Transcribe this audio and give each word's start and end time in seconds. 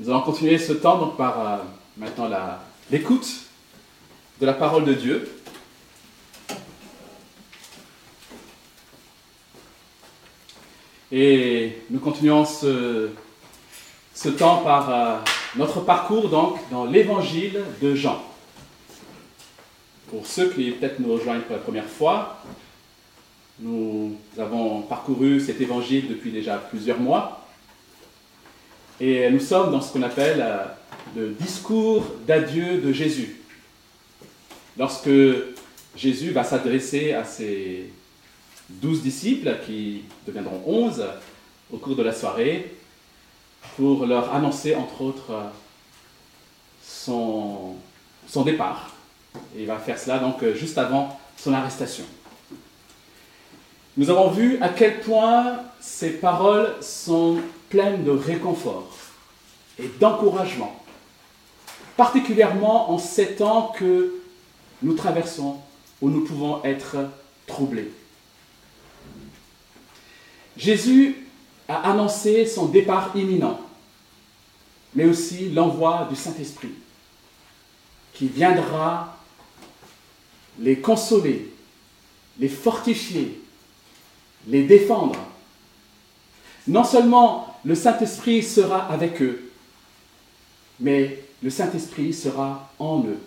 Nous 0.00 0.10
allons 0.10 0.22
continuer 0.22 0.58
ce 0.58 0.72
temps 0.72 0.98
donc 0.98 1.16
par 1.16 1.40
euh, 1.40 1.56
maintenant 1.96 2.28
l'écoute 2.90 3.28
de 4.40 4.46
la 4.46 4.52
parole 4.52 4.84
de 4.84 4.92
Dieu. 4.92 5.30
Et 11.12 11.78
nous 11.90 12.00
continuons 12.00 12.44
ce, 12.44 13.10
ce 14.12 14.28
temps 14.30 14.64
par 14.64 14.90
euh, 14.90 15.16
notre 15.54 15.80
parcours 15.82 16.28
donc 16.28 16.58
dans 16.72 16.86
l'évangile 16.86 17.62
de 17.80 17.94
Jean. 17.94 18.20
Pour 20.10 20.26
ceux 20.26 20.50
qui 20.50 20.72
peut-être 20.72 20.98
nous 20.98 21.12
rejoignent 21.12 21.42
pour 21.42 21.54
la 21.54 21.62
première 21.62 21.88
fois, 21.88 22.42
nous 23.60 24.16
avons 24.38 24.82
parcouru 24.82 25.38
cet 25.38 25.60
évangile 25.60 26.08
depuis 26.08 26.32
déjà 26.32 26.56
plusieurs 26.56 26.98
mois. 26.98 27.43
Et 29.00 29.28
nous 29.28 29.40
sommes 29.40 29.72
dans 29.72 29.80
ce 29.80 29.92
qu'on 29.92 30.02
appelle 30.02 30.40
euh, 30.40 30.64
le 31.16 31.30
discours 31.30 32.04
d'adieu 32.26 32.78
de 32.78 32.92
Jésus. 32.92 33.40
Lorsque 34.78 35.10
Jésus 35.96 36.30
va 36.30 36.44
s'adresser 36.44 37.12
à 37.12 37.24
ses 37.24 37.90
douze 38.68 39.02
disciples, 39.02 39.52
qui 39.66 40.02
deviendront 40.26 40.62
onze 40.66 41.04
au 41.72 41.78
cours 41.78 41.96
de 41.96 42.04
la 42.04 42.12
soirée, 42.12 42.72
pour 43.76 44.06
leur 44.06 44.32
annoncer, 44.32 44.76
entre 44.76 45.02
autres, 45.02 45.32
euh, 45.32 45.42
son, 46.82 48.44
départ. 48.44 48.94
Et 49.56 49.62
il 49.62 49.66
va 49.66 49.78
faire 49.78 49.98
cela 49.98 50.20
donc 50.20 50.40
euh, 50.44 50.54
juste 50.54 50.78
avant 50.78 51.18
son 51.36 51.52
arrestation. 51.52 52.04
Nous 53.96 54.08
avons 54.08 54.30
vu 54.30 54.58
à 54.60 54.68
quel 54.68 55.00
point 55.00 55.60
ces 55.80 56.10
paroles 56.10 56.76
sont 56.80 57.38
pleines 57.74 58.04
de 58.04 58.12
réconfort 58.12 58.88
et 59.80 59.90
d'encouragement, 59.98 60.80
particulièrement 61.96 62.92
en 62.92 62.98
ces 62.98 63.34
temps 63.34 63.72
que 63.76 64.14
nous 64.80 64.94
traversons 64.94 65.56
où 66.00 66.08
nous 66.08 66.24
pouvons 66.24 66.62
être 66.62 66.98
troublés. 67.48 67.90
Jésus 70.56 71.26
a 71.66 71.90
annoncé 71.90 72.46
son 72.46 72.66
départ 72.66 73.10
imminent, 73.16 73.58
mais 74.94 75.06
aussi 75.06 75.50
l'envoi 75.50 76.06
du 76.08 76.14
Saint-Esprit, 76.14 76.74
qui 78.12 78.28
viendra 78.28 79.18
les 80.60 80.78
consoler, 80.78 81.52
les 82.38 82.48
fortifier, 82.48 83.42
les 84.46 84.62
défendre. 84.62 85.18
Non 86.68 86.84
seulement 86.84 87.53
le 87.64 87.74
Saint-Esprit 87.74 88.42
sera 88.42 88.90
avec 88.92 89.20
eux, 89.22 89.50
mais 90.80 91.22
le 91.42 91.50
Saint-Esprit 91.50 92.12
sera 92.12 92.70
en 92.78 93.00
eux. 93.00 93.18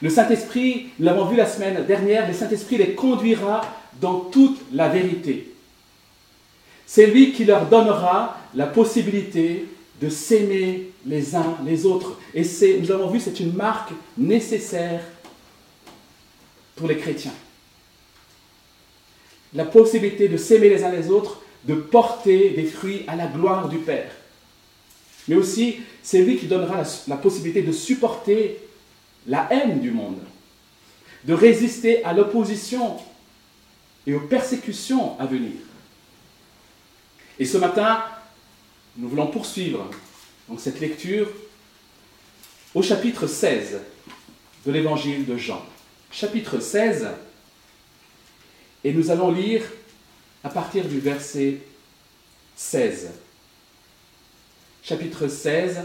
Le 0.00 0.10
Saint-Esprit, 0.10 0.88
nous 0.98 1.06
l'avons 1.06 1.26
vu 1.26 1.36
la 1.36 1.46
semaine 1.46 1.84
dernière, 1.84 2.28
le 2.28 2.34
Saint-Esprit 2.34 2.78
les 2.78 2.94
conduira 2.94 3.62
dans 4.00 4.20
toute 4.20 4.60
la 4.72 4.88
vérité. 4.88 5.52
C'est 6.86 7.06
lui 7.06 7.32
qui 7.32 7.44
leur 7.44 7.66
donnera 7.66 8.38
la 8.54 8.66
possibilité 8.66 9.66
de 10.00 10.08
s'aimer 10.08 10.90
les 11.04 11.34
uns 11.34 11.58
les 11.64 11.84
autres. 11.84 12.18
Et 12.32 12.44
c'est, 12.44 12.78
nous 12.78 12.86
l'avons 12.86 13.10
vu, 13.10 13.20
c'est 13.20 13.40
une 13.40 13.52
marque 13.52 13.90
nécessaire 14.16 15.02
pour 16.76 16.86
les 16.86 16.96
chrétiens. 16.96 17.34
La 19.54 19.64
possibilité 19.64 20.28
de 20.28 20.36
s'aimer 20.36 20.68
les 20.68 20.84
uns 20.84 20.92
les 20.92 21.10
autres, 21.10 21.42
de 21.64 21.74
porter 21.74 22.50
des 22.50 22.64
fruits 22.64 23.04
à 23.06 23.16
la 23.16 23.26
gloire 23.26 23.68
du 23.68 23.78
Père. 23.78 24.10
Mais 25.26 25.36
aussi, 25.36 25.76
c'est 26.02 26.22
lui 26.22 26.38
qui 26.38 26.46
donnera 26.46 26.82
la, 27.06 27.16
possibilité 27.16 27.62
de 27.62 27.72
supporter 27.72 28.58
la 29.26 29.46
haine 29.50 29.80
du 29.80 29.90
monde, 29.90 30.20
de 31.24 31.34
résister 31.34 32.02
à 32.04 32.12
l'opposition 32.12 32.96
et 34.06 34.14
aux 34.14 34.20
persécutions 34.20 35.18
à 35.20 35.26
venir. 35.26 35.52
Et 37.38 37.44
ce 37.44 37.58
matin, 37.58 38.04
nous 38.96 39.08
voulons 39.08 39.26
poursuivre 39.26 39.90
cette 40.56 40.80
lecture 40.80 41.28
au 42.74 42.82
chapitre 42.82 43.26
16 43.26 43.80
de 44.64 44.72
l'évangile 44.72 45.26
de 45.26 45.36
Jean. 45.36 45.62
Chapitre 46.10 46.58
16, 46.58 47.08
et 48.84 48.92
nous 48.92 49.10
allons 49.10 49.30
lire 49.30 49.62
à 50.44 50.48
partir 50.48 50.84
du 50.86 51.00
verset 51.00 51.58
16. 52.56 53.10
Chapitre 54.82 55.28
16, 55.28 55.80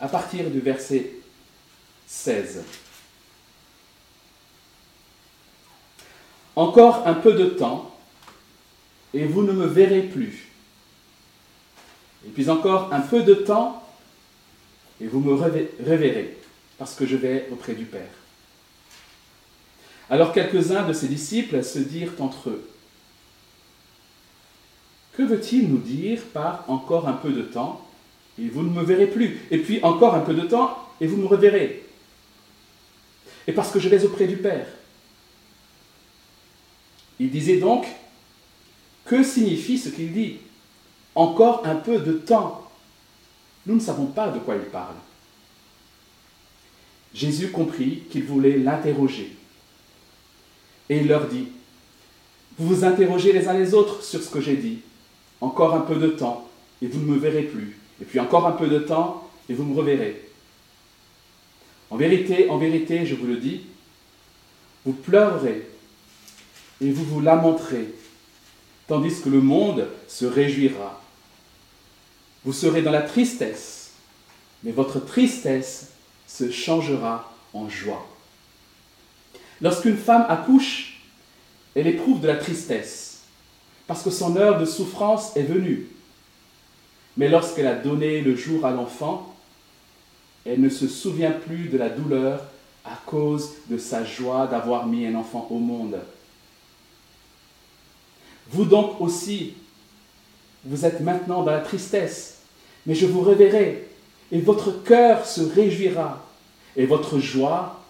à 0.00 0.08
partir 0.08 0.50
du 0.50 0.60
verset 0.60 1.12
16. 2.06 2.62
Encore 6.56 7.06
un 7.06 7.14
peu 7.14 7.32
de 7.32 7.46
temps, 7.46 7.96
et 9.12 9.24
vous 9.24 9.42
ne 9.42 9.52
me 9.52 9.66
verrez 9.66 10.02
plus. 10.02 10.48
Et 12.26 12.30
puis 12.30 12.48
encore 12.50 12.92
un 12.92 13.00
peu 13.00 13.22
de 13.22 13.34
temps, 13.34 13.82
et 15.00 15.06
vous 15.06 15.20
me 15.20 15.34
reverrez, 15.34 16.36
parce 16.78 16.94
que 16.94 17.06
je 17.06 17.16
vais 17.16 17.48
auprès 17.50 17.74
du 17.74 17.84
Père. 17.84 18.10
Alors 20.10 20.32
quelques-uns 20.32 20.86
de 20.86 20.92
ses 20.92 21.08
disciples 21.08 21.64
se 21.64 21.78
dirent 21.78 22.12
entre 22.18 22.50
eux, 22.50 22.68
Que 25.16 25.22
veut-il 25.22 25.68
nous 25.68 25.78
dire 25.78 26.22
par 26.32 26.64
encore 26.68 27.08
un 27.08 27.12
peu 27.12 27.30
de 27.30 27.42
temps, 27.42 27.86
et 28.38 28.48
vous 28.48 28.62
ne 28.62 28.70
me 28.70 28.82
verrez 28.82 29.06
plus 29.06 29.40
Et 29.50 29.58
puis 29.58 29.80
encore 29.82 30.14
un 30.14 30.20
peu 30.20 30.34
de 30.34 30.42
temps, 30.42 30.76
et 31.00 31.06
vous 31.06 31.16
me 31.16 31.26
reverrez. 31.26 31.84
Et 33.46 33.52
parce 33.52 33.70
que 33.70 33.78
je 33.78 33.88
vais 33.88 34.04
auprès 34.04 34.26
du 34.26 34.36
Père. 34.36 34.66
Il 37.20 37.30
disait 37.30 37.58
donc, 37.58 37.86
que 39.04 39.22
signifie 39.22 39.78
ce 39.78 39.90
qu'il 39.90 40.12
dit 40.12 40.38
Encore 41.14 41.66
un 41.66 41.76
peu 41.76 41.98
de 41.98 42.14
temps. 42.14 42.68
Nous 43.66 43.74
ne 43.74 43.80
savons 43.80 44.06
pas 44.06 44.28
de 44.28 44.38
quoi 44.38 44.56
il 44.56 44.62
parle. 44.62 44.96
Jésus 47.14 47.50
comprit 47.50 48.02
qu'il 48.10 48.24
voulait 48.24 48.58
l'interroger. 48.58 49.36
Et 50.88 50.98
il 50.98 51.06
leur 51.06 51.28
dit, 51.28 51.48
vous 52.58 52.74
vous 52.74 52.84
interrogez 52.84 53.32
les 53.32 53.48
uns 53.48 53.54
les 53.54 53.72
autres 53.72 54.02
sur 54.02 54.22
ce 54.22 54.28
que 54.28 54.40
j'ai 54.40 54.56
dit. 54.56 54.80
Encore 55.44 55.74
un 55.74 55.80
peu 55.80 55.96
de 55.96 56.08
temps, 56.08 56.48
et 56.80 56.86
vous 56.86 57.00
ne 57.00 57.04
me 57.04 57.18
verrez 57.18 57.42
plus. 57.42 57.78
Et 58.00 58.06
puis 58.06 58.18
encore 58.18 58.46
un 58.46 58.52
peu 58.52 58.66
de 58.66 58.78
temps, 58.78 59.28
et 59.50 59.52
vous 59.52 59.62
me 59.62 59.76
reverrez. 59.76 60.26
En 61.90 61.96
vérité, 61.96 62.48
en 62.48 62.56
vérité, 62.56 63.04
je 63.04 63.14
vous 63.14 63.26
le 63.26 63.36
dis, 63.36 63.60
vous 64.86 64.94
pleurerez 64.94 65.68
et 66.80 66.90
vous 66.90 67.04
vous 67.04 67.20
lamenterez, 67.20 67.92
tandis 68.88 69.20
que 69.20 69.28
le 69.28 69.42
monde 69.42 69.86
se 70.08 70.24
réjouira. 70.24 71.02
Vous 72.46 72.54
serez 72.54 72.80
dans 72.80 72.90
la 72.90 73.02
tristesse, 73.02 73.92
mais 74.62 74.72
votre 74.72 74.98
tristesse 74.98 75.90
se 76.26 76.50
changera 76.50 77.34
en 77.52 77.68
joie. 77.68 78.08
Lorsqu'une 79.60 79.98
femme 79.98 80.24
accouche, 80.26 81.02
elle 81.74 81.86
éprouve 81.86 82.22
de 82.22 82.28
la 82.28 82.36
tristesse, 82.36 83.13
parce 83.86 84.02
que 84.02 84.10
son 84.10 84.36
heure 84.36 84.58
de 84.58 84.64
souffrance 84.64 85.36
est 85.36 85.42
venue. 85.42 85.88
Mais 87.16 87.28
lorsqu'elle 87.28 87.66
a 87.66 87.74
donné 87.74 88.20
le 88.20 88.34
jour 88.34 88.64
à 88.64 88.70
l'enfant, 88.70 89.34
elle 90.44 90.60
ne 90.60 90.68
se 90.68 90.88
souvient 90.88 91.30
plus 91.30 91.68
de 91.68 91.78
la 91.78 91.88
douleur 91.88 92.42
à 92.84 92.98
cause 93.06 93.52
de 93.68 93.78
sa 93.78 94.04
joie 94.04 94.46
d'avoir 94.46 94.86
mis 94.86 95.06
un 95.06 95.14
enfant 95.14 95.46
au 95.50 95.58
monde. 95.58 95.98
Vous 98.50 98.64
donc 98.64 99.00
aussi, 99.00 99.54
vous 100.64 100.84
êtes 100.84 101.00
maintenant 101.00 101.42
dans 101.42 101.52
la 101.52 101.60
tristesse, 101.60 102.38
mais 102.86 102.94
je 102.94 103.06
vous 103.06 103.22
reverrai, 103.22 103.88
et 104.30 104.40
votre 104.40 104.82
cœur 104.82 105.24
se 105.24 105.40
réjouira, 105.40 106.24
et 106.76 106.86
votre 106.86 107.18
joie, 107.18 107.80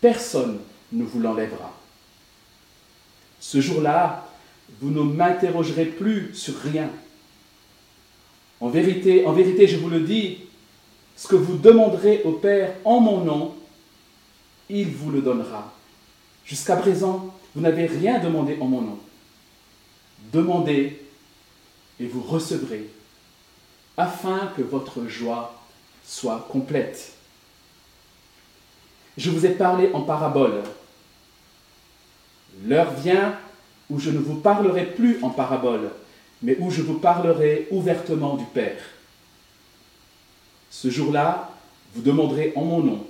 personne 0.00 0.58
ne 0.92 1.04
vous 1.04 1.20
l'enlèvera. 1.20 1.72
Ce 3.38 3.60
jour-là, 3.60 4.23
vous 4.80 4.90
ne 4.90 5.02
m'interrogerez 5.02 5.86
plus 5.86 6.34
sur 6.34 6.56
rien. 6.58 6.90
En 8.60 8.68
vérité, 8.68 9.26
en 9.26 9.32
vérité, 9.32 9.66
je 9.66 9.76
vous 9.76 9.90
le 9.90 10.00
dis, 10.00 10.38
ce 11.16 11.28
que 11.28 11.36
vous 11.36 11.56
demanderez 11.56 12.22
au 12.24 12.32
Père 12.32 12.72
en 12.84 13.00
mon 13.00 13.20
nom, 13.20 13.54
il 14.68 14.88
vous 14.90 15.10
le 15.10 15.20
donnera. 15.20 15.72
Jusqu'à 16.44 16.76
présent, 16.76 17.34
vous 17.54 17.60
n'avez 17.60 17.86
rien 17.86 18.18
demandé 18.18 18.56
en 18.60 18.66
mon 18.66 18.80
nom. 18.80 18.98
Demandez 20.32 21.00
et 22.00 22.06
vous 22.06 22.22
recevrez, 22.22 22.88
afin 23.96 24.52
que 24.56 24.62
votre 24.62 25.06
joie 25.06 25.60
soit 26.04 26.48
complète. 26.50 27.12
Je 29.16 29.30
vous 29.30 29.46
ai 29.46 29.50
parlé 29.50 29.90
en 29.92 30.02
parabole. 30.02 30.62
L'heure 32.66 32.92
vient 32.94 33.38
où 33.90 33.98
je 33.98 34.10
ne 34.10 34.18
vous 34.18 34.36
parlerai 34.36 34.86
plus 34.86 35.18
en 35.22 35.30
parabole, 35.30 35.90
mais 36.42 36.56
où 36.60 36.70
je 36.70 36.82
vous 36.82 36.98
parlerai 36.98 37.68
ouvertement 37.70 38.36
du 38.36 38.44
Père. 38.44 38.80
Ce 40.70 40.90
jour-là, 40.90 41.50
vous 41.94 42.02
demanderez 42.02 42.52
en 42.56 42.64
mon 42.64 42.80
nom. 42.80 43.06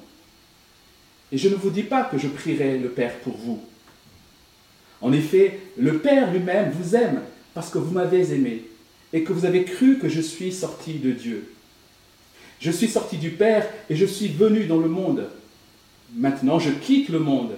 Et 1.32 1.38
je 1.38 1.48
ne 1.48 1.54
vous 1.54 1.70
dis 1.70 1.82
pas 1.82 2.04
que 2.04 2.18
je 2.18 2.28
prierai 2.28 2.78
le 2.78 2.90
Père 2.90 3.18
pour 3.20 3.36
vous. 3.36 3.60
En 5.00 5.12
effet, 5.12 5.60
le 5.78 5.98
Père 5.98 6.32
lui-même 6.32 6.72
vous 6.72 6.94
aime 6.94 7.22
parce 7.54 7.70
que 7.70 7.78
vous 7.78 7.92
m'avez 7.92 8.32
aimé 8.32 8.64
et 9.12 9.22
que 9.22 9.32
vous 9.32 9.44
avez 9.44 9.64
cru 9.64 9.98
que 9.98 10.08
je 10.08 10.20
suis 10.20 10.52
sorti 10.52 10.94
de 10.94 11.12
Dieu. 11.12 11.52
Je 12.60 12.70
suis 12.70 12.88
sorti 12.88 13.16
du 13.16 13.30
Père 13.30 13.66
et 13.88 13.96
je 13.96 14.06
suis 14.06 14.28
venu 14.28 14.66
dans 14.66 14.78
le 14.78 14.88
monde. 14.88 15.28
Maintenant, 16.14 16.58
je 16.58 16.70
quitte 16.70 17.08
le 17.08 17.18
monde 17.18 17.52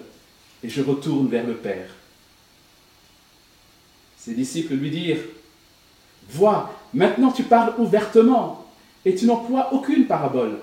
et 0.62 0.68
je 0.68 0.82
retourne 0.82 1.28
vers 1.28 1.46
le 1.46 1.54
Père. 1.54 1.95
Ses 4.26 4.34
disciples 4.34 4.74
lui 4.74 4.90
dirent, 4.90 5.22
Vois, 6.30 6.76
maintenant 6.92 7.30
tu 7.30 7.44
parles 7.44 7.74
ouvertement 7.78 8.66
et 9.04 9.14
tu 9.14 9.24
n'emploies 9.24 9.72
aucune 9.72 10.08
parabole. 10.08 10.58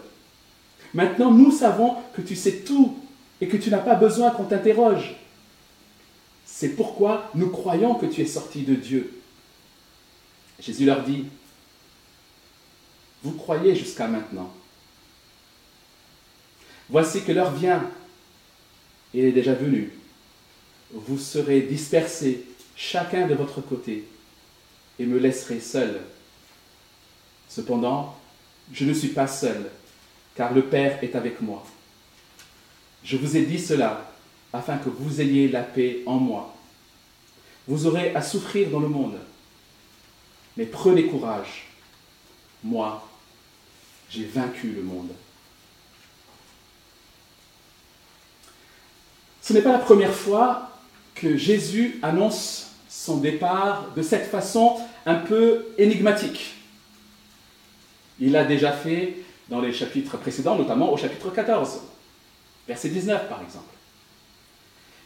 Maintenant 0.94 1.31
nous 1.31 1.50
savons 1.50 1.95
que 2.13 2.21
tu 2.21 2.36
sais 2.36 2.57
tout 2.57 2.98
et 3.39 3.48
que 3.48 3.56
tu 3.56 3.69
n'as 3.69 3.77
pas 3.77 3.95
besoin 3.95 4.31
qu'on 4.31 4.44
t'interroge. 4.44 5.15
C'est 6.45 6.75
pourquoi 6.75 7.31
nous 7.36 7.51
croyons 7.51 7.95
que 7.95 8.06
tu 8.06 8.19
es 8.19 8.25
sorti 8.25 8.63
de 8.63 8.75
Dieu. 8.75 9.21
Jésus 10.60 10.83
leur 10.83 11.01
dit, 11.04 11.24
vous 13.24 13.31
croyez 13.31 13.77
jusqu'à 13.77 14.10
maintenant. 14.10 14.51
Voici 16.89 17.24
que 17.24 17.31
l'heure 17.31 17.54
vient, 17.54 17.89
elle 19.13 19.24
est 19.24 19.31
déjà 19.31 19.54
venue. 19.54 19.94
Vous 20.92 21.18
serez 21.18 21.62
dispersés, 21.62 22.44
chacun 22.75 23.28
de 23.28 23.36
votre 23.36 23.62
côté, 23.62 24.06
et 25.00 25.06
me 25.06 25.18
laisserez 25.18 25.60
seul. 25.60 26.02
Cependant, 27.50 28.18
je 28.72 28.86
ne 28.86 28.94
suis 28.94 29.10
pas 29.10 29.28
seul, 29.28 29.70
car 30.36 30.54
le 30.54 30.64
Père 30.64 31.04
est 31.04 31.16
avec 31.16 31.42
moi. 31.42 31.66
Je 33.04 33.18
vous 33.18 33.36
ai 33.36 33.46
dit 33.46 33.60
cela 33.60 34.10
afin 34.54 34.78
que 34.78 34.90
vous 34.90 35.20
ayez 35.20 35.48
la 35.50 35.64
paix 35.64 36.04
en 36.06 36.16
moi. 36.16 36.56
Vous 37.68 37.86
aurez 37.86 38.16
à 38.16 38.22
souffrir 38.22 38.70
dans 38.70 38.80
le 38.80 38.88
monde, 38.88 39.20
mais 40.58 40.66
prenez 40.66 41.08
courage. 41.08 41.68
Moi, 42.64 43.08
j'ai 44.10 44.25
vaincu 44.25 44.72
le 44.72 44.84
monde. 44.84 45.12
Ce 49.42 49.52
n'est 49.52 49.62
pas 49.62 49.74
la 49.74 49.80
première 49.80 50.14
fois 50.14 50.73
Jésus 51.38 52.00
annonce 52.02 52.72
son 52.90 53.18
départ 53.18 53.88
de 53.96 54.02
cette 54.02 54.30
façon 54.30 54.78
un 55.06 55.16
peu 55.16 55.66
énigmatique. 55.78 56.56
Il 58.20 58.31
l'a 58.31 58.44
déjà 58.46 58.72
fait 58.72 59.18
dans 59.50 59.60
les 59.60 59.74
chapitres 59.74 60.18
précédents, 60.18 60.56
notamment 60.56 60.92
au 60.92 60.98
chapitre 60.98 61.30
14, 61.30 61.81
verset 62.68 62.90
19 62.90 63.28
par 63.28 63.42
exemple. 63.42 63.74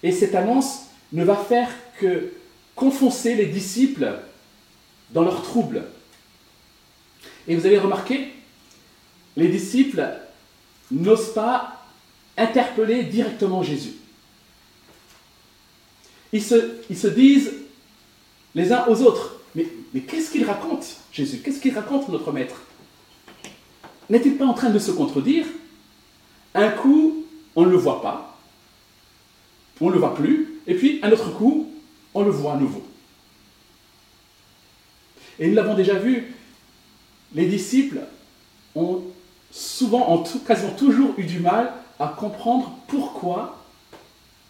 Et 0.03 0.11
cette 0.11 0.35
annonce 0.35 0.87
ne 1.13 1.23
va 1.23 1.35
faire 1.35 1.69
que 1.99 2.33
confoncer 2.75 3.35
les 3.35 3.47
disciples 3.47 4.19
dans 5.11 5.23
leurs 5.23 5.41
troubles. 5.41 5.85
Et 7.47 7.55
vous 7.55 7.65
avez 7.65 7.79
remarqué, 7.79 8.33
les 9.35 9.47
disciples 9.47 10.05
n'osent 10.91 11.33
pas 11.33 11.85
interpeller 12.37 13.03
directement 13.03 13.63
Jésus. 13.63 13.93
Ils 16.33 16.43
se, 16.43 17.07
disent 17.07 17.53
les 18.55 18.71
uns 18.71 18.85
aux 18.87 19.01
autres, 19.01 19.41
mais, 19.55 19.67
mais 19.93 20.01
qu'est-ce 20.01 20.31
qu'il 20.31 20.45
raconte, 20.45 20.85
Jésus? 21.11 21.39
Qu'est-ce 21.39 21.59
qu'il 21.59 21.73
raconte, 21.73 22.09
notre 22.09 22.31
Maître? 22.31 22.61
N'est-il 24.09 24.37
pas 24.37 24.45
en 24.45 24.53
train 24.53 24.69
de 24.69 24.79
se 24.79 24.91
contredire? 24.91 25.45
Un 26.53 26.69
coup, 26.69 27.25
on 27.55 27.65
ne 27.65 27.71
le 27.71 27.77
voit 27.77 28.01
pas, 28.01 28.37
on 29.79 29.87
ne 29.87 29.93
le 29.93 29.99
voit 29.99 30.15
plus, 30.15 30.59
et 30.65 30.75
puis 30.75 30.99
un 31.03 31.11
autre 31.11 31.31
coup, 31.35 31.71
on 32.13 32.23
le 32.23 32.31
voit 32.31 32.53
à 32.53 32.57
nouveau. 32.57 32.83
Et 35.39 35.47
nous 35.47 35.55
l'avons 35.55 35.75
déjà 35.75 35.95
vu, 35.95 36.33
les 37.35 37.45
disciples 37.45 38.01
ont 38.75 39.03
souvent, 39.51 40.07
en 40.07 40.19
tout, 40.19 40.39
quasiment 40.39 40.71
toujours 40.71 41.13
eu 41.17 41.23
du 41.23 41.39
mal 41.39 41.73
à 41.99 42.07
comprendre 42.07 42.77
pourquoi 42.87 43.63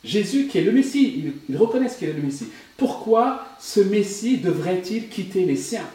Jésus, 0.07 0.48
qui 0.48 0.57
est 0.57 0.63
le 0.63 0.71
Messie, 0.71 1.33
ils, 1.50 1.57
reconnaissent 1.57 1.98
qu'il 1.98 2.07
est 2.07 2.13
le 2.13 2.21
Messie, 2.21 2.48
pourquoi 2.77 3.45
ce 3.59 3.81
Messie 3.81 4.38
devrait-il 4.38 5.09
quitter 5.09 5.45
les 5.45 5.57
siens? 5.57 5.88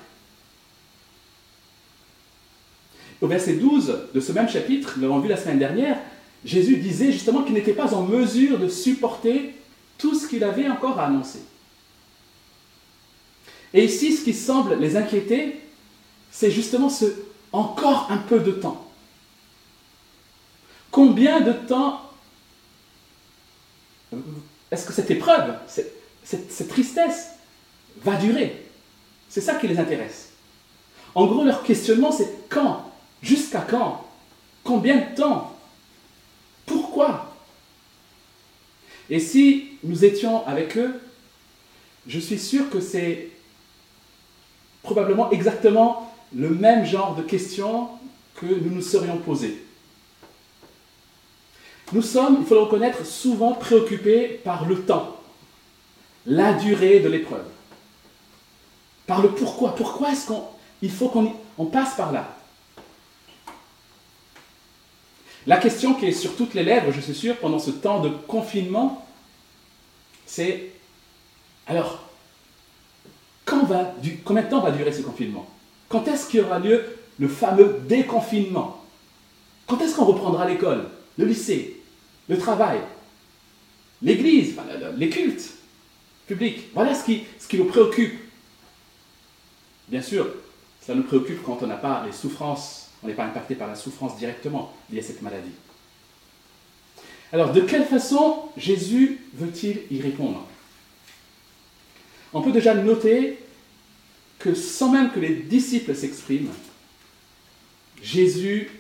Au 3.23 3.27
verset 3.27 3.55
12 3.55 4.09
de 4.15 4.21
ce 4.21 4.33
même 4.33 4.49
chapitre, 4.49 4.95
nous 4.97 5.03
l'avons 5.03 5.21
vu 5.21 5.29
la 5.29 5.39
semaine 5.39 5.59
dernière, 5.59 5.99
Jésus 6.45 6.77
disait 6.77 7.11
justement 7.11 7.43
qu'il 7.43 7.55
n'était 7.55 7.73
pas 7.73 7.95
en 7.95 8.03
mesure 8.03 8.59
de 8.59 8.69
supporter 8.69 9.55
tout 9.97 10.15
ce 10.15 10.29
qu'il 10.29 10.45
avait 10.45 10.69
encore 10.69 10.99
à 10.99 11.07
annoncer. 11.07 11.41
Et 13.73 13.85
ici, 13.85 14.13
ce 14.13 14.25
qui 14.25 14.35
semble 14.35 14.79
les 14.79 14.97
inquiéter, 14.97 15.61
c'est 16.31 16.51
justement 16.51 16.91
ce 16.91 17.07
encore 17.53 18.09
un 18.11 18.19
peu 18.19 18.41
de 18.41 18.51
temps. 18.51 18.91
Combien 20.91 21.41
de 21.41 21.53
temps 21.53 22.02
est-ce 24.71 24.87
que 24.87 24.93
cette 24.93 25.11
épreuve, 25.11 25.55
cette, 25.67 26.69
tristesse 26.69 27.31
va 28.03 28.17
durer? 28.17 28.67
C'est 29.29 29.41
ça 29.41 29.55
qui 29.55 29.69
les 29.69 29.79
intéresse. 29.79 30.31
En 31.15 31.27
gros, 31.27 31.45
leur 31.45 31.63
questionnement, 31.63 32.13
c'est 32.13 32.49
quand 32.49 32.89
Jusqu'à 33.23 33.61
quand 33.61 34.05
Combien 34.65 34.97
de 34.97 35.15
temps 35.15 35.57
Pourquoi? 36.67 37.35
Et 39.11 39.21
si 39.21 39.79
nous 39.85 40.05
étions 40.05 40.47
avec 40.47 40.77
eux, 40.77 41.01
je 42.07 42.19
suis 42.19 42.39
sûr 42.39 42.71
que 42.71 42.81
c'est 42.81 43.31
probablement 44.83 45.31
exactement 45.31 46.13
le 46.35 46.51
même 46.51 46.85
genre 46.85 47.15
de 47.15 47.23
questions 47.23 47.89
que 48.37 48.47
nous 48.47 48.71
nous 48.71 48.83
serions 48.83 49.19
posées. 49.19 49.63
Nous 51.93 52.03
sommes, 52.03 52.39
il 52.41 52.47
faut 52.47 52.55
le 52.55 52.63
reconnaître, 52.63 53.05
souvent 53.05 53.53
préoccupés 53.53 54.41
par 54.45 54.67
le 54.67 54.83
temps, 54.83 55.21
la 56.25 56.55
durée 56.55 57.01
de 57.01 57.09
l'épreuve, 57.09 57.45
par 59.07 59.21
le 59.21 59.31
pourquoi. 59.31 59.75
Pourquoi 59.75 60.13
est-ce 60.13 60.33
qu'il 60.81 60.91
faut 60.91 61.09
qu'on 61.09 61.67
passe 61.67 61.95
par 61.97 62.13
là? 62.13 62.37
La 65.47 65.59
question 65.59 65.95
qui 65.95 66.07
est 66.07 66.13
sur 66.13 66.35
toutes 66.37 66.55
les 66.55 66.63
lèvres, 66.63 66.93
je 66.93 67.01
suis 67.01 67.15
sûr, 67.15 67.37
pendant 67.37 67.59
ce 67.59 67.71
temps 67.71 68.01
de 68.01 68.09
confinement, 68.09 69.07
c'est 70.25 70.71
alors, 71.67 72.09
va, 73.47 73.93
combien 74.25 74.43
de 74.43 74.49
temps 74.49 74.61
va 74.61 74.71
durer 74.71 74.93
ce 74.93 75.03
confinement? 75.03 75.47
Quand 75.89 76.09
est-ce 76.09 76.29
qu'il 76.29 76.41
y 76.41 76.43
aura 76.43 76.59
lieu 76.59 76.85
le 77.19 77.29
fameux 77.29 77.81
déconfinement? 77.87 78.83
Quand 79.67 79.81
est-ce 79.81 79.95
qu'on 79.95 80.07
reprendra 80.07 80.49
l'école, 80.49 80.89
le 81.19 81.27
lycée, 81.27 81.82
le 82.29 82.39
travail, 82.39 82.81
l'église, 84.01 84.57
les 84.97 85.11
cultes 85.11 85.55
publics 86.27 86.69
Voilà 86.75 86.95
ce 86.95 87.05
qui, 87.05 87.25
ce 87.39 87.47
qui 87.49 87.59
nous 87.59 87.67
préoccupe. 87.67 88.19
Bien 89.89 90.03
sûr, 90.03 90.27
ça 90.81 90.95
nous 90.95 91.03
préoccupe 91.03 91.43
quand 91.43 91.63
on 91.63 91.67
n'a 91.67 91.77
pas 91.77 92.05
les 92.07 92.13
souffrances, 92.13 92.91
on 93.03 93.09
n'est 93.09 93.15
pas 93.15 93.25
impacté 93.25 93.55
par 93.55 93.69
la 93.69 93.75
souffrance 93.75 94.17
directement 94.17 94.75
liée 94.91 95.01
à 95.01 95.03
cette 95.03 95.23
maladie. 95.23 95.53
Alors, 97.33 97.53
de 97.53 97.61
quelle 97.63 97.85
façon 97.85 98.51
Jésus 98.57 99.21
veut-il 99.35 99.83
y 99.91 100.01
répondre? 100.01 100.47
On 102.35 102.43
peut 102.43 102.53
déjà 102.53 102.75
noter 102.75 103.39
que 104.39 104.55
sans 104.55 104.91
même 104.91 105.13
que 105.13 105.21
les 105.21 105.35
disciples 105.37 105.95
s'expriment, 105.95 106.53
Jésus 108.03 108.71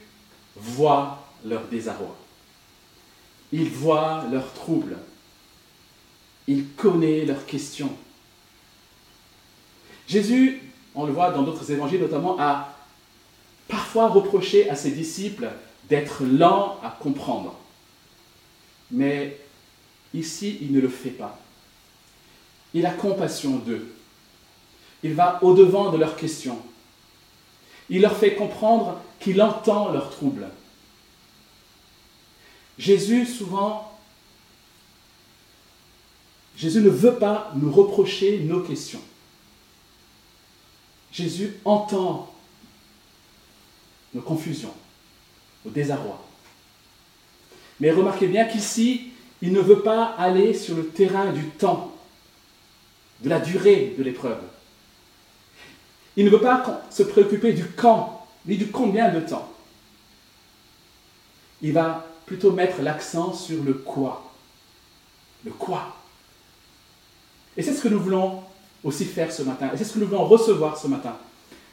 voit 0.56 1.28
leur 1.44 1.64
désarroi. 1.66 2.16
Il 3.52 3.68
voit 3.68 4.24
leurs 4.32 4.52
troubles. 4.54 4.96
Il 6.48 6.68
connaît 6.70 7.24
leurs 7.24 7.46
questions. 7.46 7.92
Jésus, 10.08 10.62
on 10.94 11.06
le 11.06 11.12
voit 11.12 11.30
dans 11.30 11.42
d'autres 11.42 11.70
évangiles 11.70 12.00
notamment, 12.00 12.36
a 12.38 12.74
parfois 13.68 14.08
reproché 14.08 14.68
à 14.68 14.76
ses 14.76 14.90
disciples 14.90 15.50
d'être 15.88 16.24
lents 16.24 16.78
à 16.82 16.90
comprendre. 16.90 17.54
Mais 18.90 19.38
ici, 20.12 20.58
il 20.60 20.72
ne 20.72 20.80
le 20.80 20.88
fait 20.88 21.10
pas. 21.10 21.38
Il 22.74 22.86
a 22.86 22.90
compassion 22.90 23.56
d'eux. 23.56 23.94
Il 25.02 25.14
va 25.14 25.42
au-devant 25.42 25.90
de 25.90 25.98
leurs 25.98 26.16
questions. 26.16 26.58
Il 27.90 28.02
leur 28.02 28.16
fait 28.16 28.34
comprendre 28.34 29.00
qu'il 29.20 29.40
entend 29.42 29.90
leurs 29.92 30.10
troubles. 30.10 30.48
Jésus, 32.78 33.26
souvent, 33.26 33.98
Jésus 36.56 36.80
ne 36.80 36.90
veut 36.90 37.16
pas 37.16 37.52
nous 37.56 37.72
reprocher 37.72 38.40
nos 38.40 38.60
questions. 38.60 39.00
Jésus 41.12 41.56
entend 41.64 42.32
nos 44.14 44.22
confusions. 44.22 44.74
au 45.64 45.70
désarroi. 45.70 46.20
Mais 47.78 47.90
remarquez 47.92 48.26
bien 48.26 48.44
qu'ici, 48.46 49.12
il 49.42 49.52
ne 49.52 49.60
veut 49.60 49.82
pas 49.82 50.04
aller 50.04 50.54
sur 50.54 50.76
le 50.76 50.88
terrain 50.88 51.32
du 51.32 51.44
temps, 51.50 51.92
de 53.20 53.28
la 53.28 53.38
durée 53.38 53.94
de 53.96 54.02
l'épreuve. 54.02 54.40
Il 56.16 56.24
ne 56.24 56.30
veut 56.30 56.40
pas 56.40 56.82
se 56.90 57.02
préoccuper 57.02 57.52
du 57.52 57.64
quand, 57.64 58.26
ni 58.46 58.56
du 58.56 58.68
combien 58.68 59.08
de 59.10 59.20
temps. 59.20 59.52
Il 61.60 61.72
va 61.72 62.11
plutôt 62.26 62.52
mettre 62.52 62.80
l'accent 62.82 63.32
sur 63.32 63.62
le 63.62 63.74
quoi. 63.74 64.32
Le 65.44 65.50
quoi. 65.50 65.96
Et 67.56 67.62
c'est 67.62 67.74
ce 67.74 67.82
que 67.82 67.88
nous 67.88 68.00
voulons 68.00 68.42
aussi 68.84 69.04
faire 69.04 69.32
ce 69.32 69.42
matin. 69.42 69.70
Et 69.72 69.76
c'est 69.76 69.84
ce 69.84 69.94
que 69.94 69.98
nous 69.98 70.06
voulons 70.06 70.24
recevoir 70.24 70.76
ce 70.78 70.86
matin. 70.86 71.16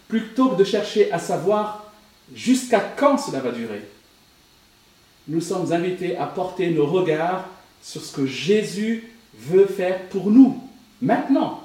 Plutôt 0.07 0.49
que 0.49 0.55
de 0.55 0.63
chercher 0.63 1.11
à 1.11 1.19
savoir 1.19 1.85
jusqu'à 2.33 2.79
quand 2.79 3.17
cela 3.17 3.39
va 3.39 3.51
durer, 3.51 3.87
nous 5.27 5.41
sommes 5.41 5.71
invités 5.71 6.17
à 6.17 6.25
porter 6.25 6.71
nos 6.71 6.87
regards 6.87 7.45
sur 7.81 8.03
ce 8.03 8.13
que 8.13 8.25
Jésus 8.25 9.13
veut 9.37 9.67
faire 9.67 10.09
pour 10.09 10.31
nous, 10.31 10.61
maintenant, 11.01 11.63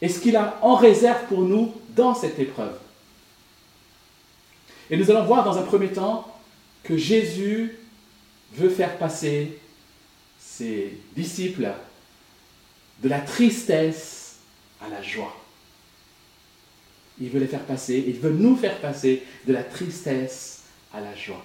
et 0.00 0.08
ce 0.08 0.20
qu'il 0.20 0.36
a 0.36 0.58
en 0.62 0.76
réserve 0.76 1.26
pour 1.28 1.42
nous 1.42 1.74
dans 1.90 2.14
cette 2.14 2.38
épreuve. 2.38 2.78
Et 4.90 4.96
nous 4.96 5.10
allons 5.10 5.24
voir 5.24 5.44
dans 5.44 5.58
un 5.58 5.62
premier 5.62 5.88
temps 5.88 6.35
que 6.86 6.96
Jésus 6.96 7.76
veut 8.54 8.70
faire 8.70 8.96
passer 8.96 9.58
ses 10.38 10.98
disciples 11.14 11.68
de 13.02 13.08
la 13.08 13.20
tristesse 13.20 14.36
à 14.80 14.88
la 14.88 15.02
joie. 15.02 15.36
Il 17.20 17.30
veut 17.30 17.40
les 17.40 17.46
faire 17.46 17.64
passer, 17.64 18.04
il 18.06 18.18
veut 18.20 18.30
nous 18.30 18.56
faire 18.56 18.78
passer 18.80 19.22
de 19.46 19.52
la 19.52 19.64
tristesse 19.64 20.62
à 20.92 21.00
la 21.00 21.14
joie. 21.16 21.44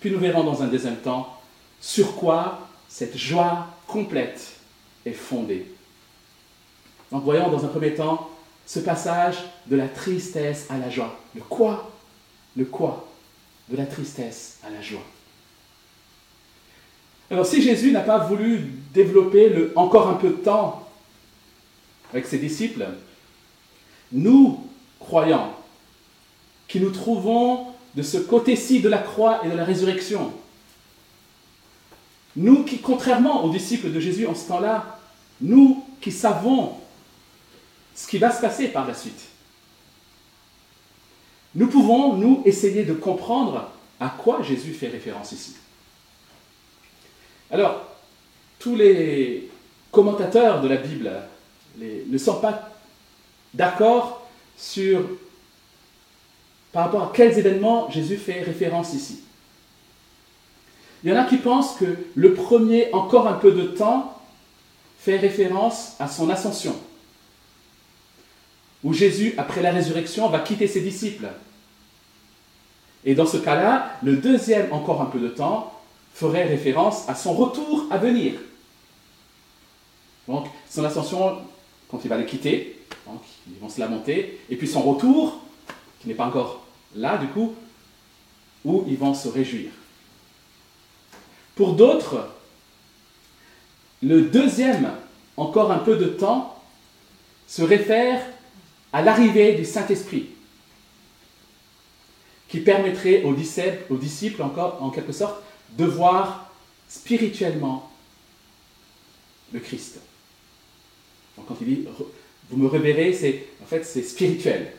Puis 0.00 0.10
nous 0.10 0.18
verrons 0.18 0.44
dans 0.44 0.62
un 0.62 0.68
deuxième 0.68 0.98
temps 0.98 1.40
sur 1.80 2.16
quoi 2.16 2.68
cette 2.88 3.16
joie 3.16 3.68
complète 3.86 4.52
est 5.04 5.12
fondée. 5.12 5.66
Donc 7.10 7.24
voyons 7.24 7.50
dans 7.50 7.64
un 7.64 7.68
premier 7.68 7.94
temps 7.94 8.30
ce 8.66 8.80
passage 8.80 9.36
de 9.66 9.76
la 9.76 9.88
tristesse 9.88 10.66
à 10.70 10.78
la 10.78 10.90
joie. 10.90 11.18
Le 11.34 11.42
quoi? 11.42 11.90
Le 12.56 12.64
quoi? 12.64 13.08
De 13.68 13.76
la 13.76 13.86
tristesse 13.86 14.58
à 14.64 14.70
la 14.70 14.80
joie. 14.80 15.02
Alors 17.30 17.46
si 17.46 17.60
Jésus 17.60 17.90
n'a 17.90 18.00
pas 18.00 18.18
voulu 18.18 18.58
développer 18.94 19.70
encore 19.74 20.08
un 20.08 20.14
peu 20.14 20.28
de 20.28 20.34
temps 20.34 20.88
avec 22.12 22.26
ses 22.26 22.38
disciples, 22.38 22.86
nous, 24.12 24.64
croyants, 25.00 25.52
qui 26.68 26.80
nous 26.80 26.90
trouvons 26.90 27.66
de 27.94 28.02
ce 28.02 28.18
côté-ci 28.18 28.80
de 28.80 28.88
la 28.88 28.98
croix 28.98 29.44
et 29.44 29.50
de 29.50 29.56
la 29.56 29.64
résurrection, 29.64 30.32
nous 32.36 32.64
qui, 32.64 32.78
contrairement 32.78 33.44
aux 33.44 33.50
disciples 33.50 33.90
de 33.90 33.98
Jésus 33.98 34.26
en 34.26 34.34
ce 34.34 34.46
temps-là, 34.48 35.00
nous 35.40 35.84
qui 36.00 36.12
savons 36.12 36.74
ce 37.94 38.06
qui 38.06 38.18
va 38.18 38.30
se 38.30 38.40
passer 38.40 38.68
par 38.68 38.86
la 38.86 38.94
suite, 38.94 39.28
nous 41.56 41.66
pouvons, 41.66 42.12
nous, 42.12 42.42
essayer 42.44 42.84
de 42.84 42.92
comprendre 42.92 43.70
à 43.98 44.10
quoi 44.10 44.42
Jésus 44.42 44.72
fait 44.72 44.88
référence 44.88 45.32
ici. 45.32 45.54
Alors, 47.50 47.82
tous 48.58 48.76
les 48.76 49.50
commentateurs 49.90 50.60
de 50.60 50.68
la 50.68 50.76
Bible 50.76 51.10
ne 51.78 52.18
sont 52.18 52.40
pas 52.40 52.70
d'accord 53.54 54.26
sur 54.56 55.02
par 56.72 56.84
rapport 56.84 57.02
à 57.04 57.12
quels 57.14 57.38
événements 57.38 57.90
Jésus 57.90 58.18
fait 58.18 58.42
référence 58.42 58.92
ici. 58.92 59.20
Il 61.02 61.10
y 61.10 61.12
en 61.12 61.16
a 61.16 61.24
qui 61.24 61.38
pensent 61.38 61.76
que 61.76 61.86
le 62.14 62.34
premier, 62.34 62.92
encore 62.92 63.28
un 63.28 63.34
peu 63.34 63.52
de 63.52 63.62
temps, 63.62 64.20
fait 64.98 65.16
référence 65.16 65.94
à 66.00 66.08
son 66.08 66.28
ascension, 66.28 66.76
où 68.86 68.92
Jésus, 68.92 69.34
après 69.36 69.62
la 69.62 69.72
résurrection, 69.72 70.28
va 70.28 70.38
quitter 70.38 70.68
ses 70.68 70.80
disciples. 70.80 71.26
Et 73.04 73.16
dans 73.16 73.26
ce 73.26 73.36
cas-là, 73.36 73.98
le 74.04 74.14
deuxième, 74.14 74.72
encore 74.72 75.02
un 75.02 75.06
peu 75.06 75.18
de 75.18 75.26
temps, 75.26 75.72
ferait 76.14 76.44
référence 76.44 77.08
à 77.08 77.16
son 77.16 77.32
retour 77.32 77.86
à 77.90 77.98
venir. 77.98 78.34
Donc, 80.28 80.46
son 80.70 80.84
ascension, 80.84 81.38
quand 81.90 81.98
il 82.04 82.08
va 82.08 82.16
les 82.16 82.26
quitter, 82.26 82.80
donc, 83.08 83.22
ils 83.48 83.58
vont 83.58 83.68
se 83.68 83.80
lamenter, 83.80 84.38
et 84.48 84.54
puis 84.54 84.68
son 84.68 84.82
retour, 84.82 85.40
qui 86.00 86.06
n'est 86.06 86.14
pas 86.14 86.26
encore 86.26 86.64
là, 86.94 87.18
du 87.18 87.26
coup, 87.26 87.56
où 88.64 88.84
ils 88.86 88.98
vont 88.98 89.14
se 89.14 89.26
réjouir. 89.26 89.70
Pour 91.56 91.72
d'autres, 91.72 92.28
le 94.00 94.22
deuxième, 94.22 94.92
encore 95.36 95.72
un 95.72 95.78
peu 95.78 95.96
de 95.96 96.06
temps, 96.06 96.62
se 97.48 97.62
réfère 97.62 98.22
à 98.92 99.02
l'arrivée 99.02 99.54
du 99.54 99.64
Saint-Esprit, 99.64 100.30
qui 102.48 102.60
permettrait 102.60 103.22
aux 103.24 103.34
disciples, 103.34 104.42
encore, 104.42 104.82
en 104.82 104.90
quelque 104.90 105.12
sorte, 105.12 105.42
de 105.72 105.84
voir 105.84 106.50
spirituellement 106.88 107.90
le 109.52 109.60
Christ. 109.60 109.98
Quand 111.46 111.56
il 111.60 111.66
dit 111.66 111.88
vous 112.50 112.56
me 112.56 112.68
reverrez, 112.68 113.12
c'est 113.12 113.46
en 113.62 113.66
fait 113.66 113.84
c'est 113.84 114.02
spirituel. 114.02 114.72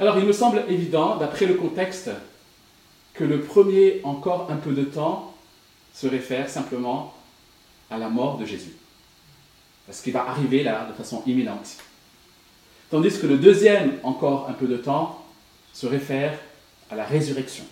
Alors 0.00 0.18
il 0.18 0.24
me 0.24 0.32
semble 0.32 0.64
évident, 0.68 1.16
d'après 1.16 1.46
le 1.46 1.54
contexte, 1.54 2.10
que 3.12 3.24
le 3.24 3.42
premier 3.42 4.00
encore 4.02 4.50
un 4.50 4.56
peu 4.56 4.72
de 4.72 4.84
temps 4.84 5.34
se 5.94 6.06
réfère 6.06 6.50
simplement 6.50 7.14
à 7.90 7.98
la 7.98 8.08
mort 8.08 8.38
de 8.38 8.44
Jésus. 8.44 8.74
Parce 9.86 10.00
qu'il 10.00 10.12
va 10.12 10.28
arriver 10.28 10.62
là 10.62 10.86
de 10.86 10.92
façon 10.94 11.22
imminente. 11.26 11.76
Tandis 12.90 13.18
que 13.18 13.26
le 13.26 13.38
deuxième 13.38 13.98
encore 14.02 14.48
un 14.48 14.52
peu 14.52 14.66
de 14.66 14.76
temps 14.76 15.24
se 15.72 15.86
réfère 15.86 16.38
à 16.90 16.96
la 16.96 17.04
résurrection. 17.04 17.64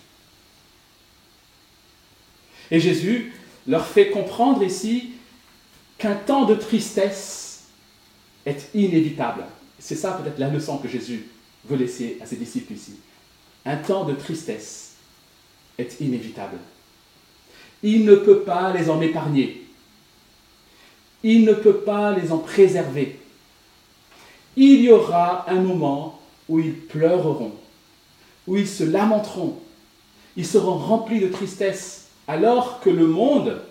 Et 2.71 2.79
Jésus 2.79 3.33
leur 3.67 3.85
fait 3.85 4.09
comprendre 4.09 4.63
ici 4.63 5.13
qu'un 5.97 6.15
temps 6.15 6.45
de 6.45 6.55
tristesse 6.55 7.65
est 8.45 8.69
inévitable. 8.73 9.45
C'est 9.79 9.95
ça 9.95 10.13
peut-être 10.13 10.39
la 10.39 10.49
leçon 10.49 10.77
que 10.77 10.87
Jésus 10.87 11.27
veut 11.65 11.77
laisser 11.77 12.17
à 12.21 12.25
ses 12.25 12.35
disciples 12.35 12.73
ici. 12.73 12.95
Un 13.65 13.77
temps 13.77 14.03
de 14.03 14.13
tristesse 14.13 14.95
est 15.77 16.01
inévitable. 16.01 16.57
Il 17.81 18.05
ne 18.05 18.15
peut 18.15 18.41
pas 18.41 18.73
les 18.73 18.89
en 18.89 19.01
épargner. 19.01 19.62
Il 21.23 21.45
ne 21.45 21.53
peut 21.53 21.77
pas 21.77 22.11
les 22.11 22.31
en 22.31 22.37
préserver. 22.37 23.19
Il 24.55 24.81
y 24.81 24.91
aura 24.91 25.49
un 25.49 25.61
moment 25.61 26.19
où 26.49 26.59
ils 26.59 26.75
pleureront, 26.75 27.53
où 28.45 28.57
ils 28.57 28.67
se 28.67 28.83
lamenteront, 28.83 29.57
ils 30.35 30.45
seront 30.45 30.77
remplis 30.77 31.21
de 31.21 31.27
tristesse, 31.27 32.07
alors 32.27 32.79
que 32.81 32.89
le 32.89 33.07
monde 33.07 33.61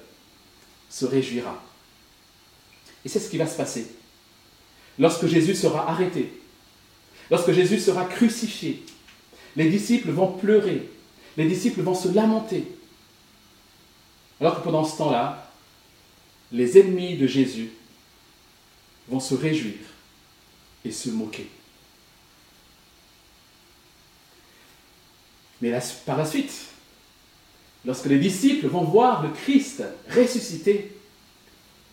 se 0.89 1.05
réjouira. 1.05 1.63
Et 3.05 3.09
c'est 3.09 3.21
ce 3.21 3.31
qui 3.31 3.39
va 3.39 3.47
se 3.47 3.57
passer. 3.57 3.95
Lorsque 4.99 5.27
Jésus 5.27 5.55
sera 5.55 5.89
arrêté, 5.89 6.33
lorsque 7.31 7.53
Jésus 7.53 7.81
sera 7.81 8.05
crucifié, 8.05 8.83
les 9.57 9.69
disciples 9.69 10.11
vont 10.11 10.33
pleurer, 10.33 10.89
les 11.37 11.47
disciples 11.47 11.83
vont 11.83 11.95
se 11.95 12.09
lamenter. 12.09 12.67
Alors 14.41 14.57
que 14.57 14.65
pendant 14.65 14.85
ce 14.85 14.99
temps-là, 14.99 15.52
les 16.53 16.79
ennemis 16.79 17.17
de 17.17 17.27
Jésus 17.27 17.71
vont 19.09 19.21
se 19.21 19.35
réjouir 19.35 19.75
et 20.85 20.93
se 20.93 21.11
moquer. 21.11 21.49
Mais 25.61 25.73
par 26.05 26.19
la 26.19 26.27
suite, 26.27 26.53
lorsque 27.85 28.07
les 28.07 28.19
disciples 28.19 28.67
vont 28.67 28.85
voir 28.85 29.23
le 29.23 29.31
Christ 29.31 29.83
ressuscité, 30.15 30.93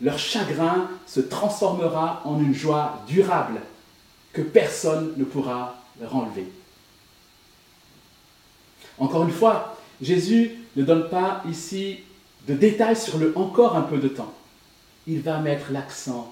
leur 0.01 0.18
chagrin 0.18 0.89
se 1.06 1.20
transformera 1.20 2.22
en 2.25 2.39
une 2.39 2.54
joie 2.54 3.04
durable 3.08 3.62
que 4.34 4.42
personne 4.42 5.13
ne 5.18 5.24
pourra 5.24 5.84
leur 6.00 6.16
enlever. 6.16 6.48
Encore 8.98 9.24
une 9.24 9.32
fois, 9.32 9.78
Jésus 10.01 10.51
ne 10.75 10.84
donne 10.84 11.10
pas 11.10 11.44
ici 11.50 12.00
de 12.48 12.54
détails 12.54 12.96
sur 12.96 13.18
le 13.18 13.38
encore 13.38 13.75
un 13.75 13.82
peu 13.82 13.98
de 13.98 14.08
temps. 14.08 14.34
Il 15.10 15.22
va 15.22 15.39
mettre 15.39 15.72
l'accent 15.72 16.32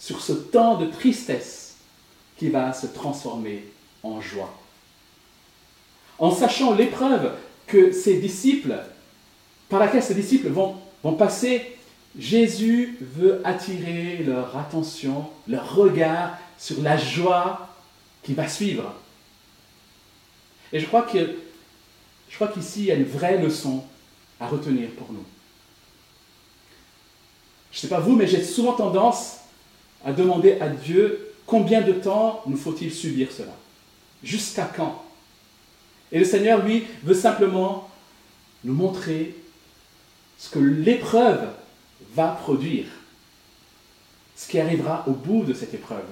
sur 0.00 0.20
ce 0.20 0.32
temps 0.32 0.76
de 0.76 0.86
tristesse 0.86 1.76
qui 2.36 2.48
va 2.48 2.72
se 2.72 2.88
transformer 2.88 3.64
en 4.02 4.20
joie. 4.20 4.52
En 6.18 6.34
sachant 6.34 6.74
l'épreuve 6.74 7.32
que 7.68 7.92
ses 7.92 8.18
disciples, 8.18 8.76
par 9.68 9.78
laquelle 9.78 10.02
ses 10.02 10.16
disciples 10.16 10.48
vont, 10.48 10.76
passer 11.16 11.78
Jésus 12.18 12.98
veut 13.00 13.40
attirer 13.44 14.24
leur 14.26 14.56
attention, 14.58 15.30
leur 15.46 15.76
regard 15.76 16.36
sur 16.58 16.82
la 16.82 16.96
joie 16.96 17.68
qui 18.24 18.34
va 18.34 18.48
suivre. 18.48 18.92
Et 20.72 20.80
je 20.80 20.86
crois 20.86 21.06
Je 21.14 22.34
crois 22.34 22.48
qu'ici, 22.48 22.80
il 22.80 22.86
y 22.86 22.90
a 22.90 22.96
une 22.96 23.04
vraie 23.04 23.40
leçon 23.40 23.84
à 24.40 24.48
retenir 24.48 24.90
pour 24.98 25.12
nous. 25.12 25.24
Je 27.70 27.78
ne 27.78 27.80
sais 27.82 27.88
pas 27.88 28.00
vous, 28.00 28.16
mais 28.16 28.26
j'ai 28.26 28.42
souvent 28.42 28.72
tendance 28.72 29.36
à 30.04 30.12
demander 30.12 30.58
à 30.60 30.68
Dieu 30.68 31.34
combien 31.46 31.82
de 31.82 31.92
temps 31.92 32.42
nous 32.46 32.56
faut-il 32.56 32.92
subir 32.92 33.30
cela? 33.30 33.52
Jusqu'à 34.22 34.64
quand? 34.64 35.04
Et 36.12 36.18
le 36.18 36.24
Seigneur, 36.24 36.64
lui, 36.64 36.84
veut 37.02 37.14
simplement 37.14 37.88
nous 38.64 38.74
montrer 38.74 39.36
ce 40.38 40.50
que 40.50 40.58
l'épreuve 40.58 41.48
va 42.14 42.28
produire, 42.28 42.86
ce 44.36 44.48
qui 44.48 44.58
arrivera 44.58 45.04
au 45.06 45.12
bout 45.12 45.44
de 45.44 45.54
cette 45.54 45.74
épreuve. 45.74 46.06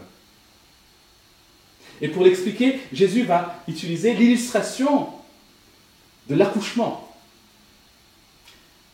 Et 2.00 2.08
pour 2.08 2.22
l'expliquer, 2.22 2.78
Jésus 2.92 3.24
va 3.24 3.56
utiliser 3.66 4.14
l'illustration 4.14 5.08
de 6.28 6.34
l'accouchement. 6.34 7.08